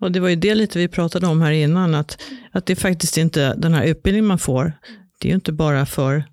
Och 0.01 0.13
det 0.13 0.21
var 0.21 0.29
ju 0.29 0.37
det 0.37 0.55
lite 0.55 0.79
vi 0.79 0.89
pratade 0.89 1.27
om 1.27 1.41
här 1.41 1.51
innan, 1.53 1.95
att, 1.95 2.19
att 2.53 2.67
det 2.67 2.73
är 2.73 2.77
faktiskt 2.77 3.17
inte 3.19 3.55
den 3.55 3.75
här 3.75 3.85
utbildningen 3.85 4.27
man 4.27 4.39
får, 4.39 4.73
det 5.21 5.29
är 5.29 5.31
ju 5.31 5.35
inte 5.35 5.53
bara 5.53 5.87
för 5.87 6.25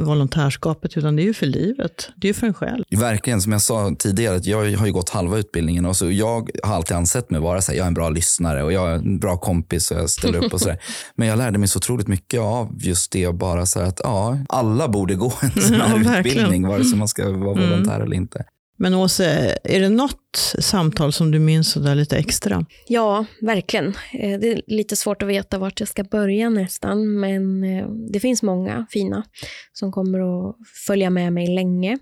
volontärskapet, 0.00 0.96
utan 0.96 1.16
det 1.16 1.22
är 1.22 1.24
ju 1.24 1.34
för 1.34 1.46
livet. 1.46 2.10
Det 2.16 2.26
är 2.26 2.30
ju 2.30 2.34
för 2.34 2.46
en 2.46 2.54
själv. 2.54 2.84
Verkligen, 2.90 3.40
som 3.42 3.52
jag 3.52 3.60
sa 3.62 3.94
tidigare, 3.98 4.36
att 4.36 4.46
jag 4.46 4.76
har 4.76 4.86
ju 4.86 4.92
gått 4.92 5.08
halva 5.10 5.38
utbildningen 5.38 5.86
och 5.86 5.96
så 5.96 6.10
jag 6.10 6.50
har 6.62 6.74
alltid 6.74 6.96
ansett 6.96 7.30
mig 7.30 7.40
vara 7.40 7.60
så 7.62 7.72
här, 7.72 7.78
jag 7.78 7.84
är 7.84 7.88
en 7.88 7.94
bra 7.94 8.08
lyssnare 8.10 8.62
och 8.62 8.72
jag 8.72 8.90
är 8.90 8.94
en 8.94 9.18
bra 9.18 9.36
kompis 9.36 9.90
och 9.90 9.96
jag 9.98 10.10
ställer 10.10 10.44
upp 10.44 10.52
och 10.54 10.60
sådär. 10.60 10.78
Men 11.14 11.28
jag 11.28 11.38
lärde 11.38 11.58
mig 11.58 11.68
så 11.68 11.76
otroligt 11.76 12.08
mycket 12.08 12.40
av 12.40 12.76
just 12.80 13.12
det 13.12 13.26
och 13.26 13.34
bara 13.34 13.66
så 13.66 13.80
här 13.80 13.86
att 13.86 14.00
ja, 14.04 14.38
alla 14.48 14.88
borde 14.88 15.14
gå 15.14 15.32
en 15.42 15.50
sån 15.62 15.74
här 15.80 16.02
Ja, 16.04 16.18
utbildning, 16.18 16.66
vare 16.68 16.84
sig 16.84 16.98
man 16.98 17.08
ska 17.08 17.30
vara 17.30 17.52
Mm. 17.56 17.70
volontär 17.70 18.00
eller 18.00 18.16
inte. 18.16 18.44
Men 18.76 18.94
Åse, 18.94 19.58
är 19.64 19.80
det 19.80 19.88
något 19.88 20.54
samtal 20.58 21.12
som 21.12 21.30
du 21.30 21.38
minns 21.38 21.70
sådär 21.70 21.94
lite 21.94 22.16
extra? 22.16 22.66
Ja, 22.88 23.24
verkligen. 23.40 23.86
Eh, 24.12 24.40
det 24.40 24.52
är 24.52 24.62
lite 24.66 24.96
svårt 24.96 25.22
att 25.22 25.28
veta 25.28 25.58
vart 25.58 25.80
jag 25.80 25.88
ska 25.88 26.04
börja 26.04 26.50
nästan, 26.50 27.20
men 27.20 27.64
eh, 27.64 27.88
det 28.12 28.20
finns 28.20 28.42
många 28.42 28.86
fina 28.90 29.24
som 29.72 29.92
kommer 29.92 30.48
att 30.48 30.56
följa 30.86 31.10
med 31.10 31.32
mig 31.32 31.46
länge. 31.46 31.92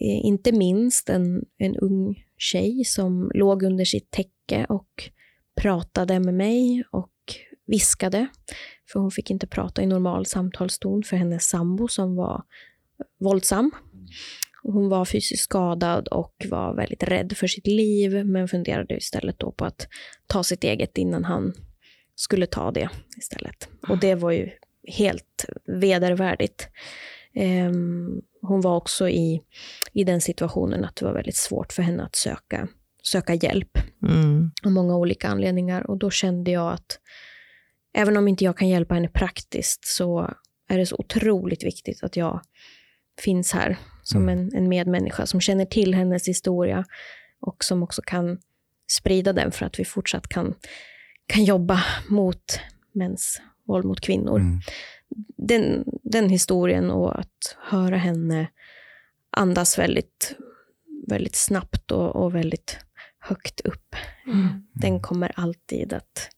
Eh, 0.00 0.26
inte 0.26 0.52
minst 0.52 1.08
en, 1.08 1.42
en 1.58 1.76
ung 1.76 2.24
tjej 2.38 2.84
som 2.84 3.30
låg 3.34 3.62
under 3.62 3.84
sitt 3.84 4.10
täcke 4.10 4.66
och 4.68 5.10
pratade 5.60 6.20
med 6.20 6.34
mig 6.34 6.84
och 6.90 7.10
viskade. 7.66 8.26
För 8.92 9.00
hon 9.00 9.10
fick 9.10 9.30
inte 9.30 9.46
prata 9.46 9.82
i 9.82 9.86
normal 9.86 10.26
samtalston 10.26 11.02
för 11.02 11.16
hennes 11.16 11.44
sambo 11.48 11.88
som 11.88 12.16
var 12.16 12.42
våldsam. 13.20 13.70
Hon 14.72 14.88
var 14.88 15.04
fysiskt 15.04 15.42
skadad 15.42 16.08
och 16.08 16.34
var 16.50 16.74
väldigt 16.74 17.02
rädd 17.02 17.36
för 17.36 17.46
sitt 17.46 17.66
liv, 17.66 18.26
men 18.26 18.48
funderade 18.48 18.96
istället 18.96 19.38
då 19.38 19.52
på 19.52 19.64
att 19.64 19.88
ta 20.26 20.44
sitt 20.44 20.64
eget 20.64 20.98
innan 20.98 21.24
han 21.24 21.52
skulle 22.14 22.46
ta 22.46 22.70
det 22.70 22.88
istället. 23.18 23.68
Och 23.88 23.98
det 23.98 24.14
var 24.14 24.30
ju 24.30 24.50
helt 24.88 25.44
vedervärdigt. 25.66 26.68
Ehm, 27.34 28.20
hon 28.40 28.60
var 28.60 28.76
också 28.76 29.08
i, 29.08 29.42
i 29.92 30.04
den 30.04 30.20
situationen 30.20 30.84
att 30.84 30.96
det 30.96 31.04
var 31.04 31.12
väldigt 31.12 31.36
svårt 31.36 31.72
för 31.72 31.82
henne 31.82 32.02
att 32.02 32.16
söka, 32.16 32.68
söka 33.02 33.34
hjälp 33.34 33.78
Mm. 34.02 34.50
av 34.64 34.72
många 34.72 34.96
olika 34.96 35.28
anledningar. 35.28 35.90
Och 35.90 35.98
då 35.98 36.10
kände 36.10 36.50
jag 36.50 36.72
att 36.72 36.98
även 37.94 38.16
om 38.16 38.28
inte 38.28 38.44
jag 38.44 38.56
kan 38.56 38.68
hjälpa 38.68 38.94
henne 38.94 39.08
praktiskt 39.08 39.84
så 39.84 40.34
är 40.68 40.78
det 40.78 40.86
så 40.86 40.96
otroligt 40.98 41.64
viktigt 41.64 42.02
att 42.02 42.16
jag 42.16 42.40
finns 43.20 43.52
här 43.52 43.78
som 44.02 44.28
en, 44.28 44.54
en 44.54 44.68
medmänniska 44.68 45.26
som 45.26 45.40
känner 45.40 45.64
till 45.64 45.94
hennes 45.94 46.28
historia 46.28 46.84
och 47.40 47.64
som 47.64 47.82
också 47.82 48.02
kan 48.02 48.38
sprida 48.90 49.32
den 49.32 49.52
för 49.52 49.66
att 49.66 49.78
vi 49.78 49.84
fortsatt 49.84 50.28
kan, 50.28 50.54
kan 51.26 51.44
jobba 51.44 51.84
mot 52.08 52.60
mäns 52.92 53.40
våld 53.66 53.84
mot 53.84 54.00
kvinnor. 54.00 54.40
Mm. 54.40 54.60
Den, 55.36 55.84
den 56.02 56.28
historien 56.28 56.90
och 56.90 57.18
att 57.18 57.56
höra 57.58 57.96
henne 57.96 58.46
andas 59.30 59.78
väldigt, 59.78 60.36
väldigt 61.08 61.36
snabbt 61.36 61.90
och, 61.90 62.16
och 62.16 62.34
väldigt 62.34 62.78
högt 63.18 63.60
upp. 63.60 63.96
Den 64.72 65.00
kommer 65.00 65.32
alltid 65.34 65.92
att, 65.92 66.30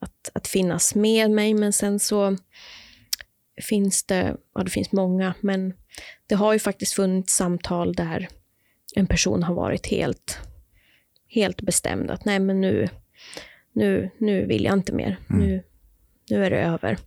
att, 0.00 0.30
att 0.34 0.46
finnas 0.46 0.94
med 0.94 1.30
mig, 1.30 1.54
men 1.54 1.72
sen 1.72 1.98
så 1.98 2.36
finns 3.62 4.04
det, 4.04 4.36
ja 4.54 4.62
det 4.62 4.70
finns 4.70 4.92
många, 4.92 5.34
men 5.40 5.74
det 6.26 6.34
har 6.34 6.52
ju 6.52 6.58
faktiskt 6.58 6.92
funnits 6.92 7.34
samtal 7.34 7.92
där 7.92 8.28
en 8.94 9.06
person 9.06 9.42
har 9.42 9.54
varit 9.54 9.86
helt, 9.86 10.38
helt 11.28 11.62
bestämd 11.62 12.10
att 12.10 12.24
nej 12.24 12.38
men 12.38 12.60
nu, 12.60 12.88
nu, 13.72 14.10
nu 14.18 14.46
vill 14.46 14.64
jag 14.64 14.74
inte 14.74 14.92
mer, 14.92 15.16
nu, 15.28 15.62
nu 16.30 16.44
är 16.44 16.50
det 16.50 16.60
över. 16.60 16.98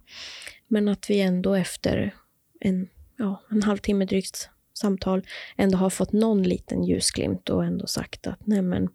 Men 0.67 0.87
att 0.87 1.09
vi 1.09 1.21
ändå 1.21 1.53
efter 1.53 2.15
en, 2.59 2.89
ja, 3.17 3.43
en 3.51 3.63
halvtimme 3.63 4.05
drygt 4.05 4.49
samtal 4.73 5.25
ändå 5.57 5.77
har 5.77 5.89
fått 5.89 6.11
någon 6.11 6.43
liten 6.43 6.83
ljusglimt 6.83 7.49
och 7.49 7.65
ändå 7.65 7.87
sagt 7.87 8.27
att 8.27 8.47
nej 8.47 8.61
men 8.61 8.89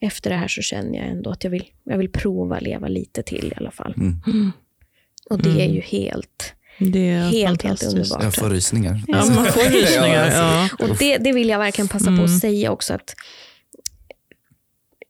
efter 0.00 0.30
det 0.30 0.36
här 0.36 0.48
så 0.48 0.62
känner 0.62 0.98
jag 0.98 1.06
ändå 1.06 1.30
att 1.30 1.44
jag 1.44 1.50
vill, 1.50 1.64
jag 1.84 1.98
vill 1.98 2.12
prova 2.12 2.58
leva 2.60 2.88
lite 2.88 3.22
till 3.22 3.52
i 3.52 3.54
alla 3.56 3.70
fall. 3.70 3.94
Mm. 3.96 4.52
Och 5.30 5.38
det 5.42 5.62
är 5.62 5.68
ju 5.68 5.80
helt, 5.80 6.54
Det 6.78 7.08
är 7.10 7.28
helt, 7.28 7.62
helt 7.62 7.82
underbart. 7.82 8.22
Jag 8.22 8.34
får 8.34 8.50
rysningar. 8.50 9.02
Ja, 9.06 9.16
man 9.34 9.46
får 9.46 9.70
rysningar. 9.70 10.30
Ja. 10.30 10.68
Och 10.78 10.96
det, 10.98 11.16
det 11.18 11.32
vill 11.32 11.48
jag 11.48 11.58
verkligen 11.58 11.88
passa 11.88 12.04
på 12.04 12.10
Mm. 12.10 12.24
att 12.24 12.38
säga 12.40 12.70
också 12.70 12.94
att 12.94 13.14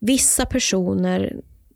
vissa 0.01 0.47
personer 0.47 1.33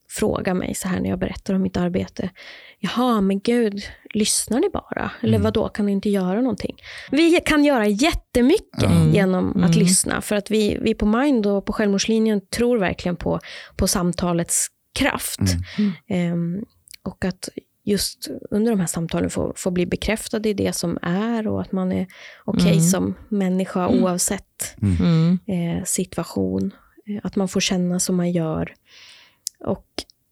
frågar 0.08 0.54
mig 0.54 0.74
så 0.74 0.88
här 0.88 1.00
när 1.00 1.10
jag 1.10 1.18
berättar 1.18 1.54
om 1.54 1.62
mitt 1.62 1.76
arbete. 1.76 2.30
Jaha, 2.78 3.20
men 3.20 3.40
gud, 3.40 3.82
lyssnar 4.14 4.60
ni 4.60 4.68
bara? 4.72 5.10
Eller 5.20 5.32
Mm. 5.34 5.42
vad 5.42 5.52
då 5.54 5.68
kan 5.68 5.86
ni 5.86 5.92
inte 5.92 6.10
göra 6.10 6.40
någonting? 6.40 6.76
Vi 7.10 7.40
kan 7.46 7.64
göra 7.64 7.86
jättemycket 7.86 8.82
Mm. 8.82 9.14
genom 9.14 9.64
att 9.64 9.76
lyssna. 9.76 10.20
För 10.20 10.36
att 10.36 10.50
vi, 10.50 10.78
vi 10.80 10.94
på 10.94 11.06
Mind 11.06 11.46
och 11.46 11.66
på 11.66 11.72
Självmordslinjen 11.72 12.40
tror 12.46 12.78
verkligen 12.78 13.16
på, 13.16 13.40
på 13.76 13.86
samtalets 13.86 14.66
kraft. 14.98 15.40
Mm. 15.78 15.92
Ehm, 16.08 16.64
och 17.02 17.24
att 17.24 17.48
just 17.90 18.28
under 18.50 18.70
de 18.70 18.80
här 18.80 18.86
samtalen 18.86 19.30
få, 19.30 19.52
få 19.56 19.70
bli 19.70 19.86
bekräftad 19.86 20.46
i 20.48 20.52
det 20.54 20.72
som 20.72 20.98
är 21.02 21.46
och 21.48 21.60
att 21.60 21.72
man 21.72 21.92
är 21.92 22.06
okej 22.44 22.72
Mm. 22.72 22.80
som 22.80 23.14
människa 23.28 23.88
oavsett 23.88 24.76
Mm. 24.82 25.38
eh, 25.46 25.84
situation. 25.84 26.70
Eh, 27.06 27.20
att 27.22 27.36
man 27.36 27.48
får 27.48 27.60
känna 27.60 28.00
som 28.00 28.16
man 28.16 28.30
gör. 28.32 28.74
Och 29.64 29.86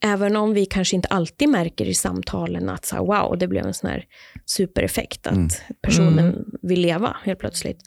även 0.04 0.36
om 0.36 0.54
vi 0.54 0.66
kanske 0.66 0.96
inte 0.96 1.08
alltid 1.08 1.48
märker 1.48 1.84
i 1.86 1.94
samtalen 1.94 2.68
att 2.68 2.84
så 2.86 2.96
här, 2.96 3.02
wow, 3.02 3.38
det 3.38 3.48
blev 3.48 3.66
en 3.66 3.74
sån 3.74 3.90
här 3.90 4.04
supereffekt 4.46 5.26
att 5.26 5.32
Mm. 5.36 5.48
personen 5.82 6.44
vill 6.62 6.80
leva 6.80 7.16
helt 7.24 7.38
plötsligt. 7.38 7.80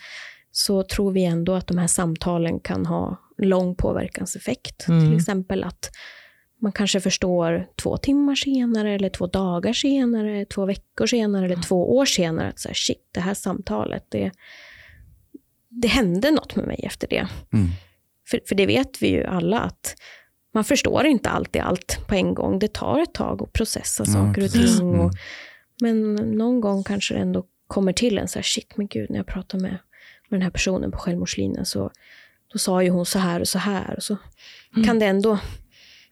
Så 0.52 0.84
tror 0.84 1.12
vi 1.12 1.26
ändå 1.26 1.54
att 1.54 1.68
de 1.68 1.78
här 1.78 1.88
samtalen 1.88 2.60
kan 2.60 2.86
ha 2.86 3.18
lång 3.38 3.76
påverkanseffekt. 3.76 4.88
Mm. 4.88 5.06
Till 5.08 5.18
exempel 5.18 5.64
att 5.64 5.90
man 6.62 6.72
kanske 6.72 7.02
förstår 7.02 7.68
två 7.76 7.98
timmar 7.98 8.36
senare, 8.36 8.96
eller 8.96 9.10
två 9.10 9.28
dagar 9.28 9.74
senare, 9.74 10.46
två 10.46 10.66
veckor 10.66 11.06
senare, 11.06 11.46
eller 11.46 11.62
två 11.62 11.96
år 11.98 12.06
senare 12.06 12.48
att 12.48 12.60
så 12.60 12.70
här, 12.70 12.76
shit, 12.76 13.10
det 13.12 13.20
här 13.20 13.34
samtalet, 13.34 14.06
det, 14.10 14.32
det 15.70 15.88
hände 15.88 16.32
något 16.32 16.56
med 16.56 16.68
mig 16.68 16.80
efter 16.84 17.08
det. 17.08 17.28
Mm. 17.54 17.68
För, 18.30 18.40
för 18.48 18.56
det 18.56 18.66
vet 18.66 19.02
vi 19.02 19.08
ju 19.08 19.24
alla 19.24 19.60
att 19.60 19.96
man 20.54 20.64
förstår 20.64 21.06
inte 21.06 21.30
alltid 21.30 21.62
allt 21.62 22.08
på 22.08 22.16
en 22.16 22.34
gång. 22.34 22.60
Det 22.60 22.74
tar 22.74 23.00
ett 23.00 23.14
tag 23.14 23.44
att 23.44 23.54
processa 23.54 24.04
Ja, 24.08 24.14
saker 24.14 24.44
och 24.44 24.52
ting. 24.52 24.90
Mm. 24.90 25.00
Och, 25.00 25.12
men 25.82 26.16
någon 26.16 26.62
gång 26.62 26.84
kanske 26.84 27.14
det 27.14 27.20
ändå 27.20 27.46
kommer 27.68 27.94
till 27.94 28.18
en 28.18 28.28
så 28.28 28.40
här, 28.40 28.44
shit 28.44 28.78
men 28.78 28.88
gud, 28.88 29.10
när 29.10 29.18
jag 29.18 29.28
pratar 29.28 29.60
med, 29.60 29.72
med 30.30 30.40
den 30.40 30.42
här 30.42 30.50
personen 30.50 30.92
på 30.92 30.98
självmordslinjen 30.98 31.66
så 31.66 31.92
då 32.54 32.60
sa 32.60 32.84
ju 32.84 32.90
hon 32.90 33.06
så 33.06 33.20
här 33.20 33.40
och 33.40 33.48
så 33.48 33.60
här. 33.60 33.96
Och 33.96 34.04
så 34.04 34.18
kan 34.86 35.00
det 35.00 35.06
ändå 35.06 35.40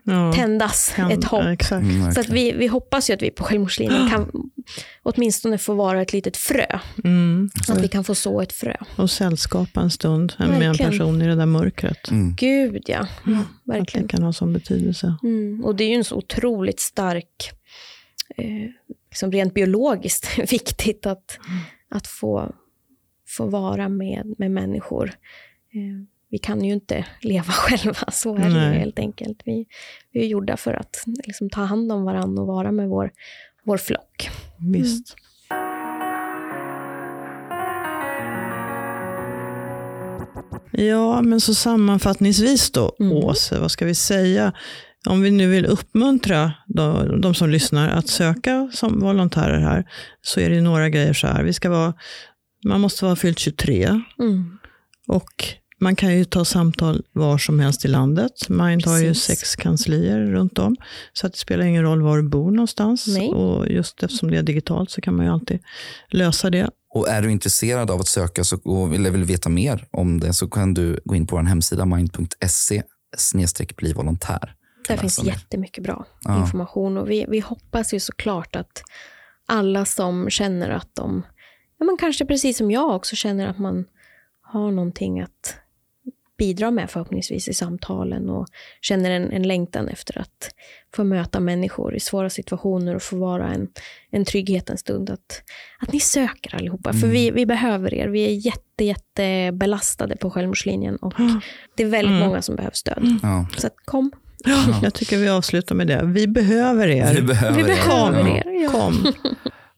Ja. 0.03 0.33
tändas 0.33 0.93
Kan- 0.95 1.11
ett 1.11 1.23
hopp. 1.23 1.43
Exakt. 1.45 1.83
Mm, 1.83 2.01
Så 2.03 2.09
att 2.09 2.17
verkligen. 2.17 2.35
vi, 2.57 2.57
vi 2.59 2.67
hoppas 2.67 3.09
ju 3.09 3.13
att 3.13 3.21
vi 3.21 3.31
på 3.31 3.43
självmordslinjen 3.43 4.09
kan 4.09 4.31
åtminstone 5.03 5.57
få 5.57 5.73
vara 5.73 6.01
ett 6.01 6.13
litet 6.13 6.37
frö. 6.37 6.79
Mm. 7.03 7.49
Att 7.69 7.81
vi 7.81 7.87
kan 7.87 8.03
få 8.03 8.15
så 8.15 8.41
ett 8.41 8.53
frö. 8.53 8.75
Och 8.95 9.11
sällskapa 9.11 9.81
en 9.81 9.91
stund 9.91 10.33
med 10.39 10.49
en 10.49 10.59
Verkligen. 10.59 10.91
person 10.91 11.21
i 11.21 11.27
det 11.27 11.35
där 11.35 11.45
mörkret. 11.45 12.11
Mm. 12.11 12.35
Gud 12.35 12.83
ja, 12.87 12.99
Att 12.99 13.07
det 13.25 13.43
verkligen. 13.65 14.07
kan 14.07 14.23
ha 14.23 14.33
sån 14.33 14.53
betydelse. 14.53 15.15
Mm. 15.23 15.65
Och 15.65 15.75
det 15.75 15.83
är 15.83 15.89
ju 15.89 15.95
en 15.95 16.03
så 16.03 16.15
otroligt 16.15 16.79
stark, 16.79 17.51
eh, 18.37 18.45
liksom 19.09 19.31
rent 19.31 19.53
biologiskt 19.53 20.39
viktigt 20.51 21.05
att, 21.05 21.39
att 21.89 22.07
få, 22.07 22.51
få 23.27 23.45
vara 23.45 23.89
med, 23.89 24.33
med 24.37 24.51
människor. 24.51 25.07
Eh, 25.73 26.05
vi 26.29 26.37
kan 26.37 26.65
ju 26.65 26.73
inte 26.73 27.05
leva 27.21 27.43
själva, 27.51 28.11
så 28.11 28.35
är 28.35 28.39
det 28.39 28.73
ju 28.73 28.79
helt 28.79 28.99
enkelt. 28.99 29.41
Vi, 29.45 29.65
vi 30.11 30.21
är 30.21 30.27
gjorda 30.27 30.57
för 30.57 30.73
att 30.73 31.03
liksom, 31.25 31.49
ta 31.49 31.61
hand 31.61 31.91
om 31.91 32.03
varandra 32.03 32.41
och 32.41 32.47
vara 32.47 32.71
med 32.71 32.89
vår, 32.89 33.11
vår 33.65 33.77
flock. 33.77 34.29
Visst. 34.73 35.15
Ja, 40.71 41.21
men 41.21 41.41
så 41.41 41.53
sammanfattningsvis 41.55 42.71
då, 42.71 42.95
Mm. 42.99 43.13
Åse, 43.13 43.59
vad 43.59 43.71
ska 43.71 43.85
vi 43.85 43.95
säga? 43.95 44.53
Om 45.07 45.21
vi 45.21 45.31
nu 45.31 45.47
vill 45.49 45.65
uppmuntra 45.65 46.53
de, 46.67 47.21
de 47.21 47.33
som 47.33 47.49
lyssnar 47.49 47.89
att 47.89 48.07
söka 48.07 48.69
som 48.73 48.99
volontärer 48.99 49.59
här, 49.59 49.85
så 50.21 50.39
är 50.39 50.49
det 50.49 50.61
några 50.61 50.89
grejer 50.89 51.13
så 51.13 51.27
här. 51.27 51.43
Vi 51.43 51.53
ska 51.53 51.69
vara, 51.69 51.93
man 52.65 52.81
måste 52.81 53.05
vara 53.05 53.15
fyllt 53.15 53.39
23 53.39 54.01
Mm. 54.19 54.57
och 55.07 55.45
man 55.79 55.95
kan 55.95 56.17
ju 56.17 56.25
ta 56.25 56.45
samtal 56.45 57.03
var 57.11 57.37
som 57.37 57.59
helst 57.59 57.85
i 57.85 57.87
landet. 57.87 58.49
Mind 58.49 58.85
har 58.85 58.99
ju 58.99 59.13
sex 59.13 59.55
kanslier 59.55 60.19
runt 60.19 60.59
om, 60.59 60.75
så 61.13 61.27
att 61.27 61.33
det 61.33 61.39
spelar 61.39 61.65
ingen 61.65 61.83
roll 61.83 62.01
var 62.01 62.17
du 62.17 62.23
bor 62.29 62.51
någonstans. 62.51 63.07
Nej. 63.07 63.29
Och 63.29 63.67
just 63.67 64.03
eftersom 64.03 64.31
det 64.31 64.37
är 64.37 64.43
digitalt 64.43 64.91
så 64.91 65.01
kan 65.01 65.15
man 65.15 65.25
ju 65.25 65.31
alltid 65.31 65.59
lösa 66.09 66.49
det. 66.49 66.69
Och 66.93 67.09
är 67.09 67.21
du 67.21 67.31
intresserad 67.31 67.91
av 67.91 67.99
att 67.99 68.07
söka 68.07 68.43
så, 68.43 68.57
och 68.63 68.95
eller 68.95 69.11
vill 69.11 69.23
veta 69.23 69.49
mer 69.49 69.87
om 69.91 70.19
det 70.19 70.33
så 70.33 70.49
kan 70.49 70.73
du 70.73 70.99
gå 71.05 71.15
in 71.15 71.27
på 71.27 71.35
vår 71.35 71.43
hemsida 71.43 71.85
mind.se 71.85 72.83
bli 73.77 73.93
volontär. 73.93 74.55
Där 74.87 74.97
finns 74.97 75.23
jättemycket 75.23 75.83
bra 75.83 76.05
Ja. 76.21 76.39
information 76.39 76.97
och 76.97 77.09
vi, 77.09 77.25
vi 77.29 77.39
hoppas 77.39 77.93
ju 77.93 77.99
såklart 77.99 78.55
att 78.55 78.83
alla 79.45 79.85
som 79.85 80.29
känner 80.29 80.69
att 80.69 80.95
de, 80.95 81.23
ja 81.79 81.85
men 81.85 81.97
kanske 81.97 82.25
precis 82.25 82.57
som 82.57 82.71
jag 82.71 82.95
också 82.95 83.15
känner 83.15 83.47
att 83.47 83.59
man 83.59 83.85
har 84.41 84.71
någonting 84.71 85.21
att 85.21 85.55
bidra 86.39 86.71
med 86.71 86.89
förhoppningsvis 86.89 87.47
i 87.47 87.53
samtalen 87.53 88.29
och 88.29 88.47
känner 88.81 89.11
en, 89.11 89.31
en 89.31 89.43
längtan 89.43 89.87
efter 89.87 90.17
att 90.17 90.49
få 90.95 91.03
möta 91.03 91.39
människor 91.39 91.95
i 91.95 91.99
svåra 91.99 92.29
situationer 92.29 92.95
och 92.95 93.01
få 93.01 93.17
vara 93.17 93.47
en, 93.47 93.67
en 94.11 94.25
trygghet 94.25 94.69
en 94.69 94.77
stund. 94.77 95.09
Att, 95.09 95.43
att 95.79 95.93
ni 95.93 95.99
söker 95.99 96.55
allihopa, 96.55 96.93
för 96.93 97.07
vi, 97.07 97.31
vi 97.31 97.45
behöver 97.45 97.93
er. 97.93 98.07
Vi 98.07 98.25
är 98.25 98.45
jätte, 98.45 98.83
jätte 98.83 99.51
belastade 99.53 100.17
på 100.17 100.31
självmordslinjen 100.31 100.95
och 100.95 101.13
det 101.75 101.83
är 101.83 101.87
väldigt 101.87 102.09
Mm. 102.15 102.27
många 102.27 102.41
som 102.41 102.55
behöver 102.55 102.75
stöd. 102.75 103.19
Ja. 103.23 103.47
Så 103.57 103.67
att 103.67 103.73
kom. 103.85 104.11
Ja. 104.45 104.79
Jag 104.83 104.93
tycker 104.93 105.17
vi 105.17 105.29
avslutar 105.29 105.75
med 105.75 105.87
det. 105.87 106.01
Vi 106.05 106.27
behöver 106.27 106.87
er. 106.87 107.13
Vi 107.15 107.21
behöver 107.21 107.55
Vi 107.55 107.61
er. 107.61 107.67
behöver 107.67 108.27
er. 108.29 108.63
Ja. 108.63 108.69
Kom. 108.71 109.13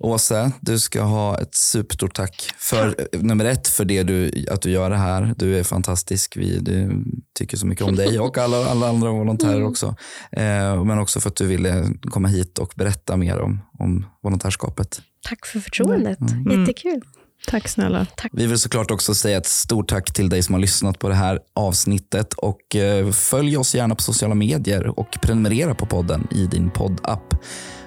Åsa, 0.03 0.51
du 0.59 0.79
ska 0.79 1.01
ha 1.01 1.37
ett 1.37 1.55
superstort 1.55 2.15
tack. 2.15 2.53
För, 2.57 3.07
nummer 3.17 3.45
ett, 3.45 3.67
för 3.67 3.85
det 3.85 4.03
du, 4.03 4.45
att 4.51 4.61
du 4.61 4.71
gör 4.71 4.89
det 4.89 4.97
här. 4.97 5.33
Du 5.37 5.59
är 5.59 5.63
fantastisk. 5.63 6.37
Vi 6.37 6.59
du 6.59 7.03
tycker 7.39 7.57
så 7.57 7.65
mycket 7.65 7.85
om 7.85 7.95
dig 7.95 8.19
och 8.19 8.37
alla, 8.37 8.65
alla 8.65 8.89
andra 8.89 9.11
volontärer 9.11 9.55
Mm. 9.55 9.67
också. 9.67 9.95
Eh, 10.31 10.83
men 10.83 10.99
också 10.99 11.19
för 11.19 11.29
att 11.29 11.35
du 11.35 11.45
ville 11.47 11.85
komma 12.01 12.27
hit 12.27 12.59
och 12.59 12.73
berätta 12.75 13.17
mer 13.17 13.39
om, 13.39 13.59
om 13.79 14.05
volontärskapet. 14.23 15.01
Tack 15.29 15.45
för 15.45 15.59
förtroendet. 15.59 16.19
Mm. 16.19 16.59
Jättekul. 16.59 17.01
Tack 17.47 17.67
snälla. 17.67 18.07
Vi 18.31 18.47
vill 18.47 18.59
såklart 18.59 18.91
också 18.91 19.15
säga 19.15 19.37
ett 19.37 19.45
stort 19.47 19.89
tack 19.89 20.13
till 20.13 20.29
dig 20.29 20.43
som 20.43 20.53
har 20.53 20.59
lyssnat 20.61 20.99
på 20.99 21.09
det 21.09 21.15
här 21.15 21.39
avsnittet. 21.55 22.33
Och 22.33 22.75
eh, 22.75 23.11
Följ 23.11 23.57
oss 23.57 23.75
gärna 23.75 23.95
på 23.95 24.01
sociala 24.01 24.35
medier 24.35 24.99
och 24.99 25.17
prenumerera 25.21 25.75
på 25.75 25.85
podden 25.85 26.27
i 26.31 26.45
din 26.45 26.69
poddapp. 26.69 27.33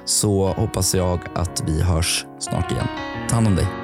Så 0.04 0.52
hoppas 0.52 0.94
jag 0.94 1.20
att 1.34 1.62
vi 1.66 1.82
hörs 1.82 2.26
snart 2.38 2.72
igen. 2.72 2.86
Ta 3.28 3.34
hand 3.34 3.46
om 3.46 3.56
dig. 3.56 3.83